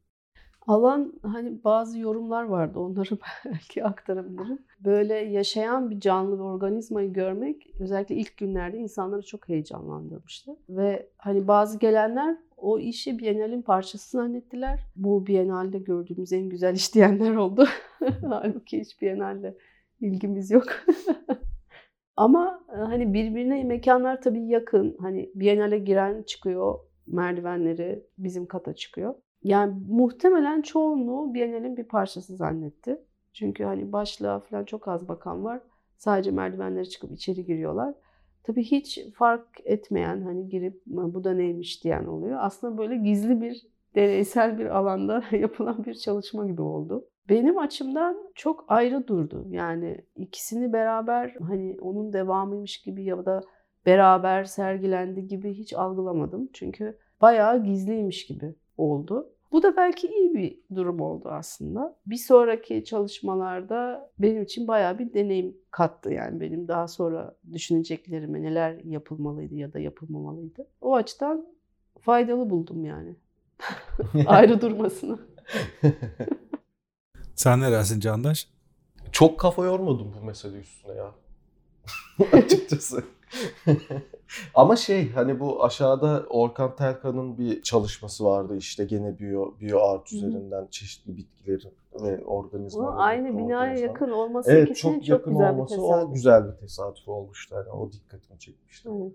Alan 0.67 1.13
hani 1.23 1.65
bazı 1.65 1.99
yorumlar 1.99 2.43
vardı 2.43 2.79
onları 2.79 3.19
belki 3.45 3.85
aktarabilirim. 3.85 4.59
Böyle 4.81 5.15
yaşayan 5.15 5.91
bir 5.91 6.01
canlı 6.01 6.39
bir 6.39 6.43
organizmayı 6.43 7.13
görmek 7.13 7.75
özellikle 7.81 8.15
ilk 8.15 8.37
günlerde 8.37 8.79
insanları 8.79 9.23
çok 9.23 9.49
heyecanlandırmıştı. 9.49 10.57
Ve 10.69 11.09
hani 11.17 11.49
bazı 11.49 11.79
gelenler 11.79 12.37
o 12.57 12.79
işi 12.79 13.19
Biennale'in 13.19 13.63
parçası 13.63 14.11
zannettiler. 14.11 14.81
Bu 14.97 15.27
Biennale'de 15.27 15.79
gördüğümüz 15.79 16.33
en 16.33 16.49
güzel 16.49 16.75
iş 16.75 16.95
diyenler 16.95 17.35
oldu. 17.35 17.67
Halbuki 18.29 18.81
hiç 18.81 19.03
Biennale'de 19.03 19.59
ilgimiz 20.01 20.51
yok. 20.51 20.67
Ama 22.17 22.65
e, 22.69 22.77
hani 22.77 23.15
birbirine 23.15 23.65
mekanlar 23.65 24.23
tabii 24.23 24.47
yakın. 24.47 24.97
Hani 25.01 25.31
Biennale 25.35 25.79
giren 25.79 26.23
çıkıyor 26.23 26.79
merdivenleri 27.07 28.07
bizim 28.19 28.47
kata 28.47 28.75
çıkıyor. 28.75 29.15
Yani 29.43 29.75
muhtemelen 29.89 30.63
çoğunluğu 30.63 31.35
Biennale'in 31.35 31.77
bir 31.77 31.85
parçası 31.85 32.37
zannetti. 32.37 33.01
Çünkü 33.33 33.65
hani 33.65 33.93
başlığa 33.93 34.41
falan 34.41 34.65
çok 34.65 34.89
az 34.89 35.09
bakan 35.09 35.45
var. 35.45 35.61
Sadece 35.97 36.31
merdivenlere 36.31 36.85
çıkıp 36.85 37.13
içeri 37.13 37.45
giriyorlar. 37.45 37.95
Tabii 38.43 38.63
hiç 38.63 39.01
fark 39.15 39.49
etmeyen 39.65 40.23
hani 40.23 40.49
girip 40.49 40.83
bu 40.87 41.25
da 41.25 41.33
neymiş 41.35 41.85
diyen 41.85 42.05
oluyor. 42.05 42.39
Aslında 42.41 42.79
böyle 42.79 42.97
gizli 42.97 43.41
bir 43.41 43.67
deneysel 43.95 44.59
bir 44.59 44.67
alanda 44.67 45.23
yapılan 45.33 45.85
bir 45.85 45.95
çalışma 45.95 46.47
gibi 46.47 46.63
oldu. 46.63 47.09
Benim 47.29 47.59
açımdan 47.59 48.17
çok 48.35 48.65
ayrı 48.69 49.07
durdu. 49.07 49.47
Yani 49.51 50.05
ikisini 50.17 50.73
beraber 50.73 51.37
hani 51.49 51.77
onun 51.81 52.13
devamıymış 52.13 52.83
gibi 52.83 53.05
ya 53.05 53.27
da 53.27 53.41
beraber 53.87 54.45
sergilendi 54.45 55.27
gibi 55.27 55.55
hiç 55.55 55.73
algılamadım. 55.73 56.49
Çünkü 56.53 56.99
bayağı 57.21 57.65
gizliymiş 57.65 58.27
gibi 58.27 58.55
oldu. 58.83 59.29
Bu 59.53 59.63
da 59.63 59.77
belki 59.77 60.07
iyi 60.07 60.35
bir 60.35 60.61
durum 60.75 61.01
oldu 61.01 61.29
aslında. 61.29 61.97
Bir 62.07 62.17
sonraki 62.17 62.85
çalışmalarda 62.85 64.11
benim 64.19 64.43
için 64.43 64.69
bayağı 64.69 64.99
bir 64.99 65.15
deneyim 65.15 65.57
kattı 65.71 66.11
yani 66.11 66.41
benim 66.41 66.69
daha 66.69 66.89
sonra 66.89 67.37
düşüneceklerime 67.53 68.43
neler 68.43 68.79
yapılmalıydı 68.85 69.55
ya 69.55 69.73
da 69.73 69.79
yapılmamalıydı. 69.79 70.67
O 70.81 70.95
açıdan 70.95 71.47
faydalı 72.01 72.51
buldum 72.51 72.85
yani. 72.85 73.17
Ayrı 74.27 74.61
durmasını. 74.61 75.19
Sen 77.35 77.61
ne 77.61 77.73
dersin 77.73 78.01
Candaş? 78.01 78.49
Çok 79.13 79.41
kafa 79.41 79.65
yormadım 79.65 80.15
bu 80.21 80.25
mesele 80.25 80.59
üstüne 80.59 80.93
ya. 80.95 81.13
Açıkçası. 82.33 83.05
Ama 84.55 84.77
şey 84.77 85.11
hani 85.13 85.41
bu 85.41 85.65
aşağıda 85.65 86.27
Orkan 86.29 86.77
Terkan'ın 86.77 87.39
bir 87.39 87.63
çalışması 87.63 88.25
vardı 88.25 88.57
işte 88.57 88.85
gene 88.85 89.19
biyo, 89.19 89.55
biyo 89.61 89.79
art 89.81 90.13
üzerinden 90.13 90.67
çeşitli 90.71 91.17
bitkilerin 91.17 91.73
ve 92.03 92.25
O 92.25 92.37
organizmaların. 92.37 92.97
aynı 92.97 93.39
binaya 93.39 93.75
yakın 93.75 94.11
olması 94.11 94.53
Evet 94.53 94.69
ikisinin 94.71 94.93
çok 94.93 95.01
çok, 95.03 95.09
yakın 95.09 95.33
güzel 95.33 95.51
olması 95.51 95.75
bir 95.75 95.81
o 95.81 95.87
tesadüf. 95.89 96.15
güzel 96.15 96.53
bir 96.53 96.57
tesadüf 96.57 97.09
olmuştu. 97.09 97.55
Yani 97.55 97.69
o 97.69 97.93
dikkatimi 97.93 98.39
çekmişti. 98.39 98.89
Evet. 98.93 99.13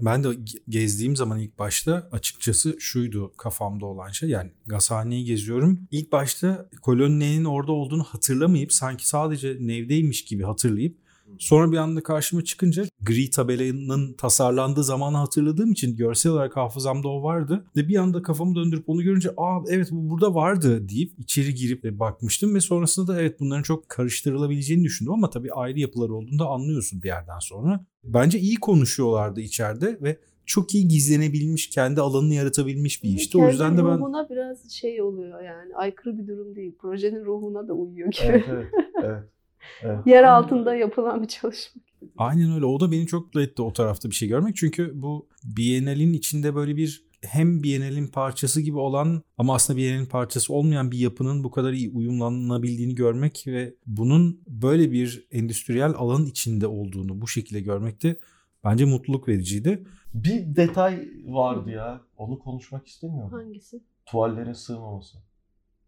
Ben 0.00 0.24
de 0.24 0.28
ge- 0.28 0.62
gezdiğim 0.68 1.16
zaman 1.16 1.38
ilk 1.38 1.58
başta 1.58 2.08
açıkçası 2.12 2.76
şuydu 2.80 3.32
kafamda 3.36 3.86
olan 3.86 4.08
şey. 4.10 4.28
Yani 4.28 4.50
gazhaneyi 4.66 5.24
geziyorum. 5.24 5.80
İlk 5.90 6.12
başta 6.12 6.66
koloninin 6.82 7.44
orada 7.44 7.72
olduğunu 7.72 8.02
hatırlamayıp 8.04 8.72
sanki 8.72 9.08
sadece 9.08 9.56
nevdeymiş 9.60 10.24
gibi 10.24 10.42
hatırlayıp 10.42 11.03
sonra 11.38 11.72
bir 11.72 11.76
anda 11.76 12.02
karşıma 12.02 12.44
çıkınca 12.44 12.84
gri 13.02 13.30
tabelanın 13.30 14.12
tasarlandığı 14.12 14.84
zamanı 14.84 15.16
hatırladığım 15.16 15.72
için 15.72 15.96
görsel 15.96 16.32
olarak 16.32 16.56
hafızamda 16.56 17.08
o 17.08 17.22
vardı. 17.22 17.64
Ve 17.76 17.88
bir 17.88 17.96
anda 17.96 18.22
kafamı 18.22 18.54
döndürüp 18.54 18.88
onu 18.88 19.02
görünce 19.02 19.30
aa 19.36 19.60
evet 19.68 19.88
bu 19.90 20.10
burada 20.10 20.34
vardı 20.34 20.88
deyip 20.88 21.12
içeri 21.18 21.54
girip 21.54 21.84
e, 21.84 21.98
bakmıştım 21.98 22.54
ve 22.54 22.60
sonrasında 22.60 23.14
da 23.14 23.20
evet 23.20 23.40
bunların 23.40 23.62
çok 23.62 23.88
karıştırılabileceğini 23.88 24.84
düşündüm 24.84 25.12
ama 25.12 25.30
tabii 25.30 25.52
ayrı 25.52 25.78
yapılar 25.78 26.08
olduğunu 26.08 26.38
da 26.38 26.46
anlıyorsun 26.46 27.02
bir 27.02 27.08
yerden 27.08 27.38
sonra. 27.38 27.86
Bence 28.04 28.38
iyi 28.38 28.56
konuşuyorlardı 28.56 29.40
içeride 29.40 29.98
ve 30.02 30.18
çok 30.46 30.74
iyi 30.74 30.88
gizlenebilmiş, 30.88 31.70
kendi 31.70 32.00
alanını 32.00 32.34
yaratabilmiş 32.34 33.02
bir 33.02 33.08
işti. 33.08 33.38
O 33.38 33.40
Kendi 33.40 33.52
yüzden 33.52 33.76
de 33.76 33.84
ben 33.84 33.98
ruhuna 33.98 34.28
biraz 34.30 34.70
şey 34.70 35.02
oluyor 35.02 35.42
yani 35.42 35.76
aykırı 35.76 36.18
bir 36.18 36.26
durum 36.26 36.56
değil. 36.56 36.74
Projenin 36.78 37.24
ruhuna 37.24 37.68
da 37.68 37.72
uyuyor 37.72 38.10
gibi. 38.12 38.24
Evet 38.26 38.44
evet. 38.50 38.66
evet. 39.04 39.33
Evet. 39.82 40.06
Yer 40.06 40.24
altında 40.24 40.74
yapılan 40.74 41.22
bir 41.22 41.28
çalışma. 41.28 41.82
aynen 42.16 42.52
öyle. 42.52 42.64
O 42.64 42.80
da 42.80 42.92
beni 42.92 43.06
çok 43.06 43.24
mutlu 43.24 43.42
etti 43.42 43.62
o 43.62 43.72
tarafta 43.72 44.10
bir 44.10 44.14
şey 44.14 44.28
görmek. 44.28 44.56
Çünkü 44.56 44.92
bu 44.94 45.28
Biennale'in 45.44 46.12
içinde 46.12 46.54
böyle 46.54 46.76
bir 46.76 47.04
hem 47.22 47.62
Biennale'in 47.62 48.06
parçası 48.06 48.60
gibi 48.60 48.78
olan 48.78 49.22
ama 49.38 49.54
aslında 49.54 49.76
Biennale'in 49.76 50.06
parçası 50.06 50.54
olmayan 50.54 50.90
bir 50.90 50.98
yapının 50.98 51.44
bu 51.44 51.50
kadar 51.50 51.72
iyi 51.72 51.90
uyumlanabildiğini 51.90 52.94
görmek 52.94 53.44
ve 53.46 53.74
bunun 53.86 54.40
böyle 54.46 54.92
bir 54.92 55.26
endüstriyel 55.30 55.90
alanın 55.90 56.26
içinde 56.26 56.66
olduğunu 56.66 57.20
bu 57.20 57.28
şekilde 57.28 57.60
görmek 57.60 58.02
de 58.02 58.20
bence 58.64 58.84
mutluluk 58.84 59.28
vericiydi. 59.28 59.84
Bir 60.14 60.56
detay 60.56 61.08
vardı 61.24 61.70
ya. 61.70 62.00
Onu 62.16 62.38
konuşmak 62.38 62.86
istemiyorum. 62.86 63.32
Hangisi? 63.32 63.80
Tuvallerin 64.06 64.52
sığmaması. 64.52 65.18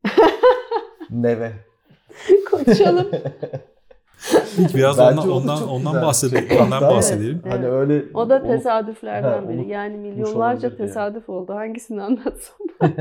Neve. 1.11 1.53
Konuşalım. 2.65 3.07
Biraz 4.75 4.99
Bence 4.99 5.21
ondan 5.21 5.29
o 5.29 5.31
da 5.31 5.35
ondan 5.35 5.69
ondan 5.69 5.93
güzel 5.93 6.03
bahsedelim. 6.07 6.49
şey. 6.49 6.57
Ondan 6.61 6.71
Hatta- 6.71 6.95
bahsedelim. 6.97 7.41
Evet. 7.45 7.55
Hani 7.55 7.67
öyle 7.69 8.05
O 8.15 8.31
da 8.31 8.43
tesadüflerden 8.43 9.49
biri. 9.49 9.69
Yani 9.69 9.97
milyonlarca 9.97 10.37
olabilir 10.69 10.79
diye. 10.79 10.89
tesadüf 10.89 11.29
oldu. 11.29 11.55
Hangisini 11.55 12.03
anlatsam? 12.03 12.57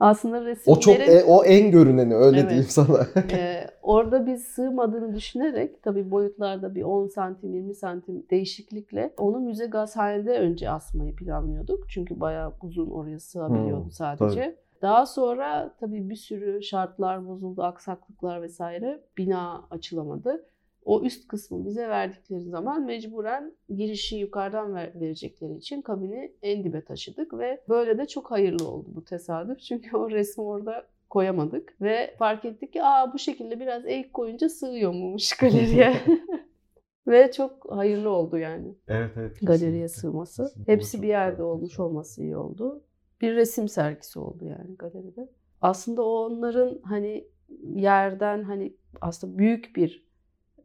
Aslında 0.00 0.40
O 0.40 0.44
resimlerin 0.44 0.80
çok 0.80 0.98
e- 0.98 1.24
o 1.24 1.44
en 1.44 1.70
görüneni 1.70 2.14
öyle 2.14 2.38
Evet. 2.40 2.50
diyeyim 2.50 2.68
sana. 2.70 3.06
e, 3.32 3.66
orada 3.82 4.26
biz 4.26 4.44
sığmadığını 4.44 5.14
düşünerek 5.14 5.82
tabii 5.82 6.10
boyutlarda 6.10 6.74
bir 6.74 6.82
10 6.82 7.06
santim 7.06 7.54
20 7.54 7.74
santim 7.74 8.26
değişiklikle 8.30 9.12
onu 9.16 9.40
müze 9.40 9.66
gazhanede 9.66 10.38
önce 10.38 10.70
asmayı 10.70 11.16
planlıyorduk. 11.16 11.84
Çünkü 11.90 12.20
bayağı 12.20 12.52
uzun 12.62 12.90
oraya 12.90 13.18
sığabiliyordu 13.20 13.84
Hmm, 13.84 13.90
sadece. 13.90 14.56
Daha 14.82 15.06
sonra 15.06 15.74
tabii 15.80 16.10
bir 16.10 16.16
sürü 16.16 16.62
şartlar 16.62 17.28
bozuldu, 17.28 17.62
aksaklıklar 17.62 18.42
vesaire. 18.42 19.00
Bina 19.18 19.64
açılamadı. 19.70 20.46
O 20.84 21.02
üst 21.02 21.28
kısmı 21.28 21.66
bize 21.66 21.88
verdikleri 21.88 22.42
zaman 22.42 22.84
mecburen 22.84 23.52
girişi 23.68 24.16
yukarıdan 24.16 24.74
ver- 24.74 25.00
verecekleri 25.00 25.56
için 25.56 25.82
kabini 25.82 26.32
en 26.42 26.64
dibe 26.64 26.84
taşıdık 26.84 27.38
ve 27.38 27.60
böyle 27.68 27.98
de 27.98 28.06
çok 28.06 28.30
hayırlı 28.30 28.68
oldu 28.68 28.88
bu 28.94 29.04
tesadüf. 29.04 29.60
Çünkü 29.68 29.96
o 29.96 30.10
resmi 30.10 30.44
orada 30.44 30.86
koyamadık 31.10 31.80
ve 31.80 32.14
fark 32.18 32.44
ettik 32.44 32.72
ki 32.72 32.82
aa 32.82 33.12
bu 33.12 33.18
şekilde 33.18 33.60
biraz 33.60 33.86
eğik 33.86 34.14
koyunca 34.14 34.48
sığıyormuş 34.48 35.36
galeriye. 35.40 35.94
ve 37.06 37.32
çok 37.32 37.66
hayırlı 37.70 38.10
oldu 38.10 38.38
yani 38.38 38.74
evet 38.88 39.10
evet. 39.16 39.38
galeriye 39.42 39.82
kesinlikle. 39.82 39.88
sığması. 39.88 40.42
Kesinlikle. 40.42 40.72
Hepsi 40.72 41.02
bir 41.02 41.08
yerde 41.08 41.42
olmuş 41.42 41.80
olması 41.80 42.22
iyi 42.22 42.36
oldu. 42.36 42.82
Bir 43.20 43.36
resim 43.36 43.68
sergisi 43.68 44.18
oldu 44.18 44.44
yani 44.44 44.76
galeride. 44.78 45.28
Aslında 45.60 46.02
o 46.02 46.26
onların 46.26 46.78
hani 46.82 47.24
yerden 47.74 48.42
hani 48.42 48.72
aslında 49.00 49.38
büyük 49.38 49.76
bir 49.76 50.06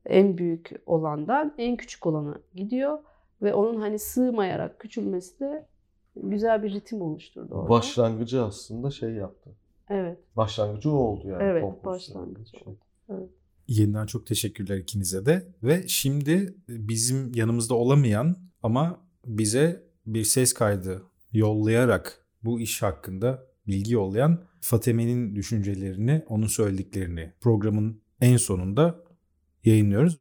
en 0.06 0.38
büyük 0.38 0.72
olandan 0.86 1.54
en 1.58 1.78
küçük 1.78 2.06
olana 2.06 2.40
gidiyor 2.56 3.00
ve 3.42 3.54
onun 3.54 3.82
hani 3.82 4.00
sığmayarak 4.00 4.80
küçülmesi 4.80 5.40
de 5.40 5.68
güzel 6.16 6.64
bir 6.64 6.74
ritim 6.74 7.02
oluşturdu 7.02 7.56
orada. 7.56 7.70
Başlangıcı 7.70 8.44
aslında 8.44 8.92
şey 8.92 9.10
yaptı. 9.10 9.50
Evet. 9.90 10.20
Başlangıcı 10.36 10.92
o 10.92 10.94
oldu 10.94 11.28
yani. 11.28 11.44
Evet, 11.44 11.86
başlangıcı 11.86 12.58
oldu. 12.66 12.78
Evet. 13.10 13.30
Yeniden 13.68 14.06
çok 14.06 14.26
teşekkürler 14.26 14.78
ikinize 14.78 15.26
de. 15.26 15.48
Ve 15.64 15.88
şimdi 15.88 16.56
bizim 16.68 17.32
yanımızda 17.36 17.76
olamayan 17.76 18.36
ama 18.64 19.00
bize 19.26 19.84
bir 20.06 20.24
ses 20.24 20.54
kaydı 20.54 21.02
yollayarak 21.34 22.21
bu 22.44 22.60
iş 22.60 22.82
hakkında 22.82 23.48
bilgi 23.68 23.94
yollayan 23.94 24.44
Fatime'nin 24.62 25.36
düşüncelerini, 25.36 26.24
onun 26.28 26.48
söylediklerini 26.48 27.34
programın 27.42 28.02
en 28.22 28.38
sonunda 28.38 29.04
yayınlıyoruz. 29.64 30.18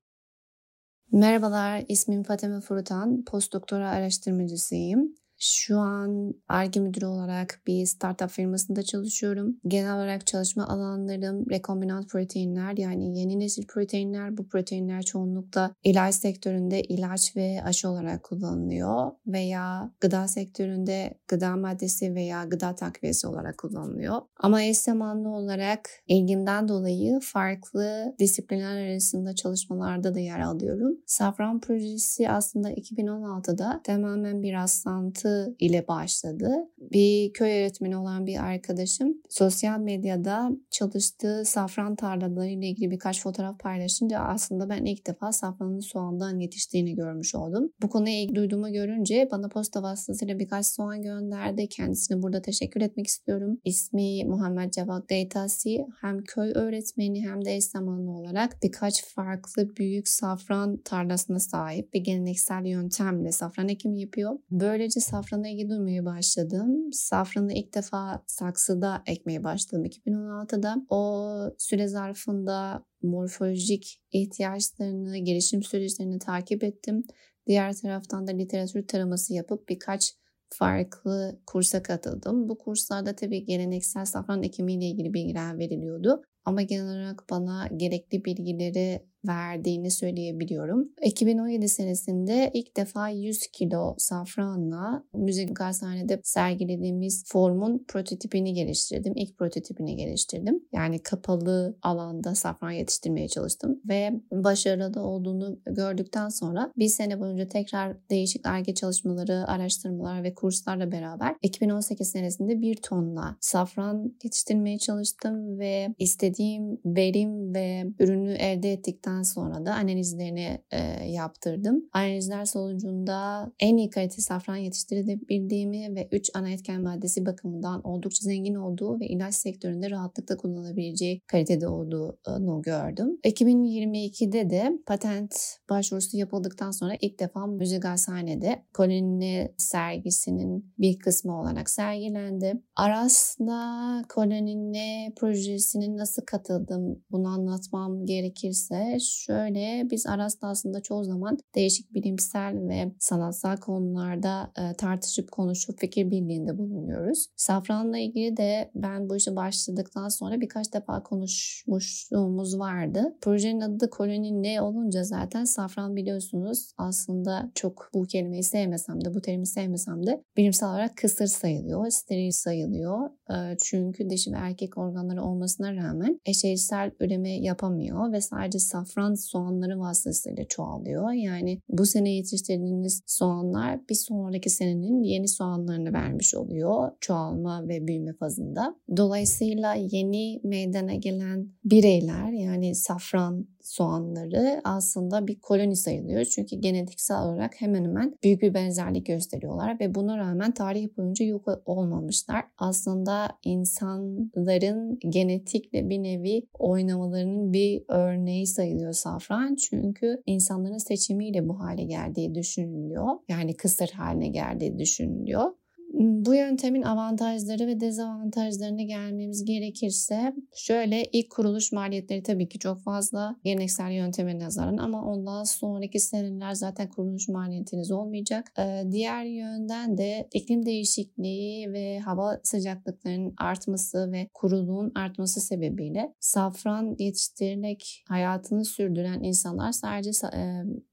Merhabalar, 1.12 1.84
ismim 1.88 2.22
Fatime 2.22 2.60
Furutan, 2.60 3.24
postdoktora 3.24 3.88
araştırmacısıyım. 3.88 5.14
Şu 5.42 5.78
an 5.78 6.34
ARGE 6.48 6.80
müdürü 6.80 7.06
olarak 7.06 7.60
bir 7.66 7.86
startup 7.86 8.30
firmasında 8.30 8.82
çalışıyorum. 8.82 9.56
Genel 9.68 9.94
olarak 9.94 10.26
çalışma 10.26 10.68
alanlarım 10.68 11.50
rekombinant 11.50 12.08
proteinler 12.08 12.76
yani 12.76 13.18
yeni 13.18 13.40
nesil 13.40 13.66
proteinler. 13.66 14.36
Bu 14.36 14.48
proteinler 14.48 15.02
çoğunlukla 15.02 15.74
ilaç 15.84 16.14
sektöründe 16.14 16.82
ilaç 16.82 17.36
ve 17.36 17.60
aşı 17.64 17.88
olarak 17.88 18.22
kullanılıyor 18.22 19.10
veya 19.26 19.90
gıda 20.00 20.28
sektöründe 20.28 21.14
gıda 21.28 21.56
maddesi 21.56 22.14
veya 22.14 22.44
gıda 22.44 22.74
takviyesi 22.74 23.26
olarak 23.26 23.58
kullanılıyor. 23.58 24.20
Ama 24.36 24.62
eş 24.62 24.78
zamanlı 24.78 25.28
olarak 25.28 25.90
ilgimden 26.06 26.68
dolayı 26.68 27.20
farklı 27.22 28.14
disiplinler 28.18 28.90
arasında 28.90 29.34
çalışmalarda 29.34 30.14
da 30.14 30.18
yer 30.18 30.40
alıyorum. 30.40 30.96
Safran 31.06 31.60
projesi 31.60 32.30
aslında 32.30 32.72
2016'da 32.72 33.80
tamamen 33.84 34.42
bir 34.42 34.52
rastlantı 34.52 35.29
ile 35.58 35.88
başladı. 35.88 36.50
Bir 36.78 37.32
köy 37.32 37.50
öğretmeni 37.50 37.96
olan 37.96 38.26
bir 38.26 38.44
arkadaşım 38.44 39.14
sosyal 39.28 39.78
medyada 39.78 40.50
çalıştığı 40.70 41.44
safran 41.44 41.96
tarlalarıyla 41.96 42.68
ilgili 42.68 42.90
birkaç 42.90 43.22
fotoğraf 43.22 43.58
paylaşınca 43.58 44.18
aslında 44.18 44.68
ben 44.68 44.84
ilk 44.84 45.06
defa 45.06 45.32
safranın 45.32 45.80
soğandan 45.80 46.38
yetiştiğini 46.38 46.94
görmüş 46.94 47.34
oldum. 47.34 47.72
Bu 47.82 47.88
konuya 47.88 48.20
ilgi 48.20 48.34
duyduğumu 48.34 48.72
görünce 48.72 49.28
bana 49.32 49.48
posta 49.48 49.82
vasıtasıyla 49.82 50.38
birkaç 50.38 50.66
soğan 50.66 51.02
gönderdi. 51.02 51.68
Kendisine 51.68 52.22
burada 52.22 52.42
teşekkür 52.42 52.80
etmek 52.80 53.06
istiyorum. 53.06 53.58
İsmi 53.64 54.24
Muhammed 54.24 54.72
Cevat 54.72 55.10
Deytasi. 55.10 55.86
Hem 56.00 56.24
köy 56.24 56.52
öğretmeni 56.54 57.28
hem 57.28 57.44
de 57.44 57.56
eş 57.56 57.64
zamanlı 57.64 58.10
olarak 58.10 58.62
birkaç 58.62 59.04
farklı 59.04 59.76
büyük 59.76 60.08
safran 60.08 60.76
tarlasına 60.76 61.38
sahip 61.38 61.94
ve 61.94 61.98
geleneksel 61.98 62.66
yöntemle 62.66 63.32
safran 63.32 63.68
ekimi 63.68 64.00
yapıyor. 64.00 64.38
Böylece 64.50 65.00
safrana 65.20 65.48
ilgi 65.48 65.68
duymaya 65.68 66.04
başladım. 66.04 66.92
Safranı 66.92 67.52
ilk 67.52 67.74
defa 67.74 68.24
saksıda 68.26 69.02
ekmeye 69.06 69.44
başladım 69.44 69.84
2016'da. 69.84 70.76
O 70.88 71.54
süre 71.58 71.88
zarfında 71.88 72.84
morfolojik 73.02 74.02
ihtiyaçlarını, 74.12 75.18
gelişim 75.18 75.62
süreçlerini 75.62 76.18
takip 76.18 76.64
ettim. 76.64 77.02
Diğer 77.46 77.76
taraftan 77.76 78.26
da 78.26 78.32
literatür 78.32 78.86
taraması 78.86 79.34
yapıp 79.34 79.68
birkaç 79.68 80.14
farklı 80.48 81.40
kursa 81.46 81.82
katıldım. 81.82 82.48
Bu 82.48 82.58
kurslarda 82.58 83.16
tabii 83.16 83.44
geleneksel 83.44 84.04
safran 84.04 84.42
ekimiyle 84.42 84.86
ilgili 84.86 85.14
bilgiler 85.14 85.58
veriliyordu. 85.58 86.22
Ama 86.44 86.62
genel 86.62 86.84
olarak 86.84 87.24
bana 87.30 87.68
gerekli 87.76 88.24
bilgileri 88.24 89.09
verdiğini 89.26 89.90
söyleyebiliyorum. 89.90 90.88
2017 91.02 91.68
senesinde 91.68 92.50
ilk 92.54 92.76
defa 92.76 93.08
100 93.08 93.46
kilo 93.46 93.94
safranla 93.98 95.04
müze 95.14 95.44
gazethanede 95.44 96.20
sergilediğimiz 96.24 97.24
formun 97.26 97.84
prototipini 97.88 98.54
geliştirdim. 98.54 99.12
İlk 99.16 99.38
prototipini 99.38 99.96
geliştirdim. 99.96 100.60
Yani 100.72 100.98
kapalı 101.02 101.78
alanda 101.82 102.34
safran 102.34 102.70
yetiştirmeye 102.70 103.28
çalıştım 103.28 103.80
ve 103.88 104.10
başarılı 104.32 105.02
olduğunu 105.02 105.60
gördükten 105.66 106.28
sonra 106.28 106.72
bir 106.76 106.88
sene 106.88 107.20
boyunca 107.20 107.48
tekrar 107.48 107.96
değişik 108.10 108.46
ARGE 108.46 108.74
çalışmaları, 108.74 109.48
araştırmalar 109.48 110.22
ve 110.22 110.34
kurslarla 110.34 110.92
beraber 110.92 111.36
2018 111.42 112.10
senesinde 112.10 112.60
bir 112.60 112.76
tonla 112.76 113.36
safran 113.40 114.14
yetiştirmeye 114.24 114.78
çalıştım 114.78 115.58
ve 115.58 115.94
istediğim 115.98 116.80
verim 116.84 117.54
ve 117.54 117.84
ürünü 117.98 118.32
elde 118.32 118.72
ettikten 118.72 119.09
bittikten 119.10 119.22
sonra 119.22 119.66
da 119.66 119.74
analizlerini 119.74 120.64
e, 120.70 120.78
yaptırdım. 121.06 121.84
Analizler 121.92 122.44
sonucunda 122.44 123.50
en 123.60 123.76
iyi 123.76 123.90
kalite 123.90 124.22
safran 124.22 124.56
yetiştirebildiğimi 124.56 125.94
ve 125.94 126.08
3 126.12 126.30
ana 126.34 126.50
etken 126.50 126.82
maddesi 126.82 127.26
bakımından 127.26 127.82
oldukça 127.82 128.24
zengin 128.24 128.54
olduğu 128.54 129.00
ve 129.00 129.06
ilaç 129.06 129.34
sektöründe 129.34 129.90
rahatlıkla 129.90 130.36
kullanılabileceği 130.36 131.20
kalitede 131.26 131.68
olduğunu 131.68 132.62
gördüm. 132.62 133.18
2022'de 133.24 134.50
de 134.50 134.72
patent 134.86 135.34
başvurusu 135.70 136.16
yapıldıktan 136.16 136.70
sonra 136.70 136.92
ilk 137.00 137.20
defa 137.20 137.46
Müze 137.46 137.78
Gazhane'de 137.78 138.64
koloni 138.74 139.54
sergisinin 139.58 140.72
bir 140.78 140.98
kısmı 140.98 141.40
olarak 141.40 141.70
sergilendi. 141.70 142.62
Aras'la 142.76 144.02
kolonine 144.08 145.12
projesinin 145.16 145.96
nasıl 145.96 146.22
katıldım 146.26 147.02
bunu 147.10 147.28
anlatmam 147.28 148.06
gerekirse 148.06 148.99
şöyle 149.00 149.90
biz 149.90 150.06
Aras'ta 150.06 150.48
aslında 150.48 150.80
çoğu 150.80 151.04
zaman 151.04 151.38
değişik 151.54 151.94
bilimsel 151.94 152.68
ve 152.68 152.92
sanatsal 152.98 153.56
konularda 153.56 154.52
e, 154.58 154.74
tartışıp 154.74 155.32
konuşup 155.32 155.80
fikir 155.80 156.10
birliğinde 156.10 156.58
bulunuyoruz. 156.58 157.26
Safran'la 157.36 157.98
ilgili 157.98 158.36
de 158.36 158.70
ben 158.74 159.10
bu 159.10 159.16
işe 159.16 159.36
başladıktan 159.36 160.08
sonra 160.08 160.40
birkaç 160.40 160.72
defa 160.72 161.02
konuşmuşluğumuz 161.02 162.58
vardı. 162.58 163.16
Projenin 163.20 163.60
adı 163.60 163.80
da 163.80 163.90
koloni 163.90 164.42
ne 164.42 164.62
olunca 164.62 165.04
zaten 165.04 165.44
safran 165.44 165.96
biliyorsunuz 165.96 166.72
aslında 166.78 167.50
çok 167.54 167.90
bu 167.94 168.02
kelimeyi 168.02 168.42
sevmesem 168.42 169.04
de 169.04 169.14
bu 169.14 169.20
terimi 169.20 169.46
sevmesem 169.46 170.06
de 170.06 170.24
bilimsel 170.36 170.68
olarak 170.68 170.96
kısır 170.96 171.26
sayılıyor, 171.26 171.90
steril 171.90 172.30
sayılıyor. 172.30 173.10
E, 173.30 173.56
çünkü 173.62 174.10
dişi 174.10 174.32
ve 174.32 174.36
erkek 174.36 174.78
organları 174.78 175.22
olmasına 175.22 175.74
rağmen 175.74 176.20
eşeğsel 176.26 176.90
üreme 177.00 177.30
yapamıyor 177.30 178.12
ve 178.12 178.20
sadece 178.20 178.58
safran 178.90 179.14
soğanları 179.14 179.80
vasıtasıyla 179.80 180.44
çoğalıyor. 180.44 181.12
Yani 181.12 181.58
bu 181.68 181.86
sene 181.86 182.10
yetiştirdiğiniz 182.10 183.02
soğanlar 183.06 183.88
bir 183.88 183.94
sonraki 183.94 184.50
senenin 184.50 185.02
yeni 185.02 185.28
soğanlarını 185.28 185.92
vermiş 185.92 186.34
oluyor 186.34 186.90
çoğalma 187.00 187.68
ve 187.68 187.86
büyüme 187.86 188.12
fazında. 188.12 188.76
Dolayısıyla 188.96 189.74
yeni 189.74 190.40
meydana 190.44 190.94
gelen 190.94 191.48
bireyler 191.64 192.32
yani 192.32 192.74
safran 192.74 193.46
soğanları 193.62 194.60
aslında 194.64 195.26
bir 195.26 195.40
koloni 195.40 195.76
sayılıyor. 195.76 196.24
Çünkü 196.24 196.56
genetiksel 196.56 197.22
olarak 197.22 197.60
hemen 197.60 197.84
hemen 197.84 198.14
büyük 198.22 198.42
bir 198.42 198.54
benzerlik 198.54 199.06
gösteriyorlar 199.06 199.80
ve 199.80 199.94
buna 199.94 200.18
rağmen 200.18 200.52
tarih 200.52 200.96
boyunca 200.96 201.24
yok 201.24 201.48
olmamışlar. 201.66 202.44
Aslında 202.58 203.28
insanların 203.44 204.98
genetikle 205.08 205.88
bir 205.88 206.02
nevi 206.02 206.46
oynamalarının 206.58 207.52
bir 207.52 207.82
örneği 207.88 208.46
sayılıyor 208.46 208.92
safran. 208.92 209.54
Çünkü 209.54 210.22
insanların 210.26 210.78
seçimiyle 210.78 211.48
bu 211.48 211.60
hale 211.60 211.84
geldiği 211.84 212.34
düşünülüyor. 212.34 213.06
Yani 213.28 213.56
kısır 213.56 213.88
haline 213.88 214.28
geldiği 214.28 214.78
düşünülüyor. 214.78 215.59
Bu 215.92 216.34
yöntemin 216.34 216.82
avantajları 216.82 217.66
ve 217.66 217.80
dezavantajlarına 217.80 218.82
gelmemiz 218.82 219.44
gerekirse 219.44 220.34
şöyle 220.54 221.04
ilk 221.04 221.30
kuruluş 221.30 221.72
maliyetleri 221.72 222.22
tabii 222.22 222.48
ki 222.48 222.58
çok 222.58 222.80
fazla 222.80 223.36
geleneksel 223.44 223.90
yönteme 223.90 224.38
nazaran 224.38 224.76
ama 224.76 225.04
ondan 225.04 225.44
sonraki 225.44 226.00
seneler 226.00 226.54
zaten 226.54 226.88
kuruluş 226.88 227.28
maliyetiniz 227.28 227.90
olmayacak. 227.90 228.52
Diğer 228.90 229.24
yönden 229.24 229.98
de 229.98 230.28
iklim 230.34 230.66
değişikliği 230.66 231.72
ve 231.72 231.98
hava 231.98 232.40
sıcaklıklarının 232.42 233.34
artması 233.38 234.12
ve 234.12 234.28
kuruluğun 234.34 234.92
artması 234.94 235.40
sebebiyle 235.40 236.14
safran 236.20 236.96
yetiştirerek 236.98 238.04
hayatını 238.08 238.64
sürdüren 238.64 239.22
insanlar 239.22 239.72
sadece 239.72 240.10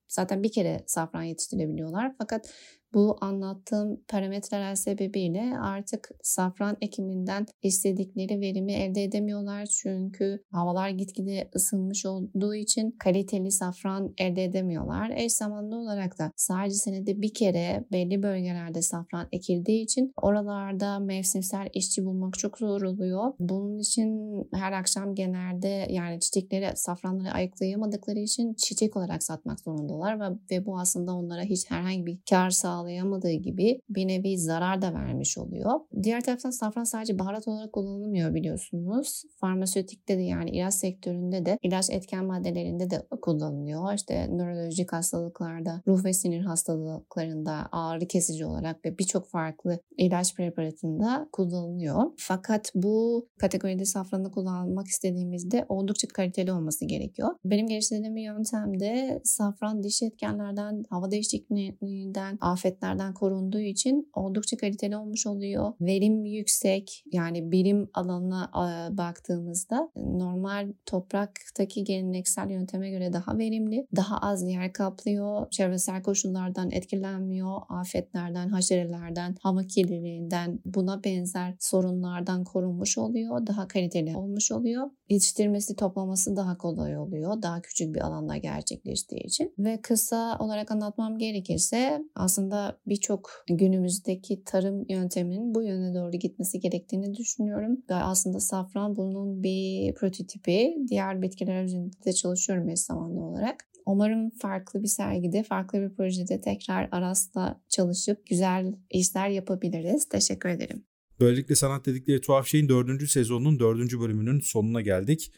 zaten 0.08 0.44
bir 0.44 0.52
kere 0.52 0.84
safran 0.88 1.24
yetiştirebiliyorlar. 1.24 2.16
Fakat 2.18 2.54
Bu 2.98 3.18
anlattığım 3.22 4.02
parametreler 4.08 4.76
sebebiyle 4.76 5.54
artık 5.60 6.10
safran 6.24 6.78
ekiminden 6.82 7.46
istedikleri 7.64 8.42
verimi 8.42 8.74
elde 8.74 9.04
edemiyorlar. 9.04 9.66
Çünkü 9.66 10.44
havalar 10.52 10.90
gitgide 10.90 11.50
ısınmış 11.56 12.06
olduğu 12.06 12.56
için 12.56 12.92
kaliteli 13.00 13.52
safran 13.52 14.14
elde 14.18 14.44
edemiyorlar. 14.44 15.12
Eş 15.16 15.34
zamanlı 15.34 15.76
olarak 15.76 16.20
da 16.20 16.32
sadece 16.36 16.76
senede 16.76 17.22
bir 17.22 17.34
kere 17.34 17.86
belli 17.92 18.24
bölgelerde 18.24 18.82
safran 18.82 19.28
ekildiği 19.32 19.84
için 19.84 20.14
oralarda 20.22 21.00
mevsimsel 21.00 21.70
işçi 21.74 22.06
bulmak 22.06 22.40
çok 22.40 22.58
zor 22.58 22.82
oluyor. 22.82 23.34
Bunun 23.40 23.80
için 23.80 24.44
her 24.54 24.72
akşam 24.72 25.16
genelde 25.16 25.88
yani 25.90 26.20
çiçekleri, 26.20 26.72
safranları 26.76 27.32
ayıklayamadıkları 27.32 28.20
için 28.20 28.54
çiçek 28.54 28.98
olarak 28.98 29.24
satmak 29.24 29.60
zorundalar 29.60 30.20
ve, 30.20 30.26
ve 30.52 30.66
bu 30.66 30.80
aslında 30.80 31.14
onlara 31.16 31.42
hiç 31.42 31.72
herhangi 31.72 32.06
bir 32.06 32.20
kar 32.30 32.50
sağlayamadığı 32.88 33.32
gibi 33.32 33.82
bir 33.90 34.08
nevi 34.08 34.38
zarar 34.38 34.82
da 34.82 34.94
vermiş 34.94 35.38
oluyor. 35.38 35.72
Diğer 36.04 36.22
taraftan 36.24 36.50
safran 36.50 36.84
sadece 36.84 37.20
baharat 37.20 37.48
olarak 37.48 37.74
kullanılmıyor 37.74 38.34
biliyorsunuz. 38.34 39.24
Farmasötikte 39.40 40.18
de 40.18 40.22
yani 40.22 40.50
ilaç 40.50 40.74
sektöründe 40.74 41.46
de 41.46 41.58
ilaç 41.62 41.90
etken 41.90 42.26
maddelerinde 42.26 42.90
de 42.90 43.08
kullanılıyor. 43.22 43.94
İşte 43.94 44.28
nörolojik 44.32 44.94
hastalıklarda, 44.94 45.82
ruh 45.88 46.06
ve 46.06 46.14
sinir 46.14 46.42
hastalıklarında 46.42 47.70
ağrı 47.72 48.08
kesici 48.08 48.46
olarak 48.46 48.86
ve 48.86 48.98
birçok 48.98 49.28
farklı 49.28 49.80
ilaç 49.98 50.36
preparatında 50.36 51.30
kullanılıyor. 51.32 52.04
Fakat 52.18 52.72
bu 52.76 53.28
kategoride 53.40 53.86
safranı 53.86 54.32
kullanmak 54.32 54.88
istediğimizde 54.88 55.66
oldukça 55.70 56.08
kaliteli 56.08 56.52
olması 56.52 56.86
gerekiyor. 56.86 57.30
Benim 57.46 57.68
geliştirdiğim 57.68 58.16
bir 58.16 58.22
yöntemde 58.24 59.22
safran 59.24 59.84
diş 59.84 60.04
etkenlerden, 60.04 60.84
hava 60.90 61.12
değişikliğinden, 61.12 62.38
afetlerden 62.68 63.14
korunduğu 63.14 63.60
için 63.60 64.10
oldukça 64.14 64.58
kaliteli 64.58 64.98
olmuş 64.98 65.28
oluyor. 65.28 65.74
Verim 65.82 66.26
yüksek. 66.26 67.04
Yani 67.12 67.52
bilim 67.52 67.90
alanına 67.94 68.52
baktığımızda 68.98 69.90
normal 69.96 70.74
topraktaki 70.86 71.84
geleneksel 71.84 72.50
yönteme 72.50 72.90
göre 72.90 73.14
daha 73.14 73.38
verimli, 73.38 73.88
daha 73.96 74.18
az 74.18 74.44
yer 74.44 74.74
kaplıyor, 74.74 75.50
çevresel 75.50 76.04
koşullardan 76.04 76.72
etkilenmiyor, 76.72 77.62
afetlerden, 77.70 78.50
haşerelerden, 78.50 79.36
hava 79.42 79.64
kirliliğinden 79.64 80.60
buna 80.66 81.04
benzer 81.04 81.56
sorunlardan 81.60 82.44
korunmuş 82.44 82.98
oluyor. 82.98 83.48
Daha 83.48 83.68
kaliteli 83.68 84.18
olmuş 84.18 84.52
oluyor. 84.52 84.90
Yetiştirmesi, 85.10 85.76
toplaması 85.76 86.36
daha 86.36 86.58
kolay 86.58 86.98
oluyor. 86.98 87.42
Daha 87.42 87.62
küçük 87.62 87.96
bir 87.96 88.02
alanda 88.02 88.38
gerçekleştiği 88.38 89.22
için. 89.24 89.54
Ve 89.58 89.82
kısa 89.82 90.38
olarak 90.40 90.72
anlatmam 90.72 91.18
gerekirse 91.18 92.02
aslında 92.16 92.57
birçok 92.88 93.30
günümüzdeki 93.48 94.44
tarım 94.44 94.86
yönteminin 94.90 95.56
bu 95.56 95.64
yöne 95.64 95.96
doğru 95.96 96.12
gitmesi 96.12 96.60
gerektiğini 96.60 97.16
düşünüyorum. 97.16 97.78
Aslında 97.90 98.40
safran 98.40 98.96
bunun 98.96 99.44
bir 99.44 99.94
prototipi. 99.94 100.76
Diğer 100.90 101.22
bitkiler 101.22 101.64
üzerinde 101.64 102.06
de 102.06 102.14
çalışıyorum 102.14 102.70
eş 102.70 102.80
zamanlı 102.80 103.22
olarak. 103.22 103.68
Umarım 103.86 104.30
farklı 104.30 104.84
bir 104.84 104.88
sergide, 104.88 105.44
farklı 105.44 105.82
bir 105.82 105.96
projede 105.96 106.42
tekrar 106.42 106.90
Aras'la 106.92 107.62
çalışıp 107.70 108.28
güzel 108.28 108.74
işler 108.90 109.30
yapabiliriz. 109.30 110.10
Teşekkür 110.10 110.50
ederim. 110.50 110.84
Böylelikle 111.20 111.56
Sanat 111.56 111.86
Dedikleri 111.86 112.22
Tuhaf 112.22 112.48
Şey'in 112.48 112.70
dördüncü 112.70 113.08
sezonunun 113.08 113.60
dördüncü 113.60 114.00
bölümünün 114.00 114.40
sonuna 114.40 114.82
geldik. 114.82 115.32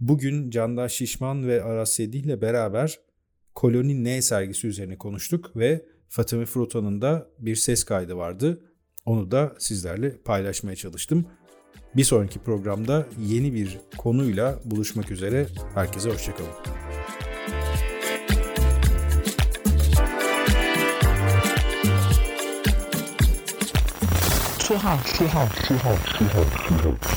Bugün 0.00 0.50
Candaş 0.50 0.92
Şişman 0.92 1.46
ve 1.46 1.62
Aras 1.62 1.90
Sedi 1.90 2.16
ile 2.16 2.40
beraber 2.40 2.98
Koloni 3.54 4.04
N 4.04 4.22
sergisi 4.22 4.66
üzerine 4.66 4.98
konuştuk 4.98 5.56
ve 5.56 5.86
Fatime 6.08 6.46
Fruta'nın 6.46 7.02
da 7.02 7.26
bir 7.38 7.56
ses 7.56 7.84
kaydı 7.84 8.16
vardı. 8.16 8.60
Onu 9.04 9.30
da 9.30 9.54
sizlerle 9.58 10.16
paylaşmaya 10.18 10.76
çalıştım. 10.76 11.26
Bir 11.96 12.04
sonraki 12.04 12.38
programda 12.38 13.06
yeni 13.20 13.54
bir 13.54 13.78
konuyla 13.98 14.60
buluşmak 14.64 15.10
üzere. 15.10 15.46
Herkese 15.74 16.10
hoşçakalın. 16.10 16.50
Tuhaf, 24.58 25.18
tuhaf, 25.18 25.68
tuhaf, 25.68 26.18
tuhaf, 26.18 26.68
tuhaf. 26.68 27.16